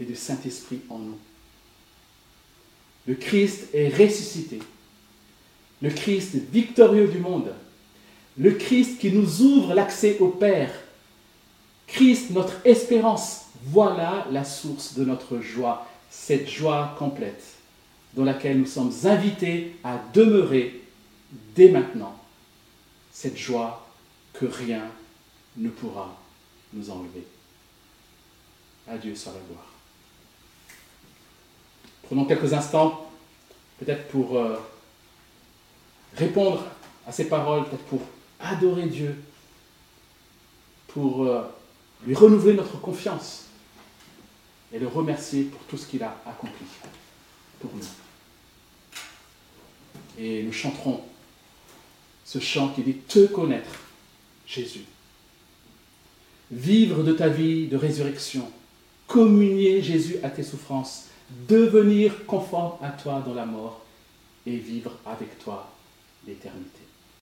et 0.00 0.04
du 0.04 0.16
Saint-Esprit 0.16 0.80
en 0.88 0.98
nous. 0.98 1.18
Le 3.06 3.14
Christ 3.14 3.68
est 3.74 3.88
ressuscité. 3.88 4.60
Le 5.80 5.90
Christ 5.90 6.36
victorieux 6.52 7.08
du 7.08 7.18
monde. 7.18 7.52
Le 8.38 8.52
Christ 8.52 8.98
qui 8.98 9.12
nous 9.12 9.42
ouvre 9.42 9.74
l'accès 9.74 10.18
au 10.20 10.28
Père. 10.28 10.72
Christ, 11.86 12.30
notre 12.30 12.64
espérance. 12.64 13.46
Voilà 13.66 14.26
la 14.30 14.44
source 14.44 14.94
de 14.94 15.04
notre 15.04 15.40
joie, 15.40 15.86
cette 16.12 16.48
joie 16.48 16.94
complète 16.98 17.42
dans 18.12 18.24
laquelle 18.24 18.58
nous 18.58 18.66
sommes 18.66 18.92
invités 19.04 19.74
à 19.82 19.98
demeurer 20.12 20.82
dès 21.56 21.70
maintenant. 21.70 22.14
Cette 23.10 23.38
joie 23.38 23.88
que 24.34 24.44
rien 24.44 24.84
ne 25.56 25.70
pourra 25.70 26.20
nous 26.74 26.90
enlever. 26.90 27.26
Adieu 28.86 29.16
soit 29.16 29.32
la 29.32 29.38
gloire. 29.48 29.66
Prenons 32.02 32.26
quelques 32.26 32.52
instants, 32.52 33.10
peut-être 33.78 34.06
pour 34.08 34.36
euh, 34.36 34.58
répondre 36.16 36.62
à 37.06 37.12
ces 37.12 37.26
paroles, 37.28 37.66
peut-être 37.68 37.84
pour 37.84 38.02
adorer 38.38 38.86
Dieu, 38.86 39.16
pour 40.88 41.24
euh, 41.24 41.42
lui 42.06 42.14
renouveler 42.14 42.54
notre 42.54 42.78
confiance 42.80 43.46
et 44.72 44.78
le 44.78 44.86
remercier 44.86 45.44
pour 45.44 45.60
tout 45.62 45.76
ce 45.76 45.86
qu'il 45.86 46.02
a 46.02 46.16
accompli 46.26 46.66
pour 47.60 47.70
nous. 47.74 47.84
Et 50.18 50.42
nous 50.42 50.52
chanterons 50.52 51.00
ce 52.24 52.38
chant 52.38 52.68
qui 52.70 52.82
dit 52.82 52.94
Te 52.94 53.26
connaître, 53.26 53.80
Jésus. 54.46 54.84
Vivre 56.50 57.02
de 57.02 57.12
ta 57.12 57.28
vie 57.28 57.66
de 57.66 57.76
résurrection, 57.76 58.50
communier 59.06 59.82
Jésus 59.82 60.16
à 60.22 60.30
tes 60.30 60.42
souffrances, 60.42 61.06
devenir 61.48 62.26
conforme 62.26 62.76
à 62.82 62.90
toi 62.90 63.22
dans 63.26 63.34
la 63.34 63.46
mort 63.46 63.84
et 64.46 64.56
vivre 64.56 64.92
avec 65.06 65.38
toi 65.38 65.72
l'éternité. 66.26 66.81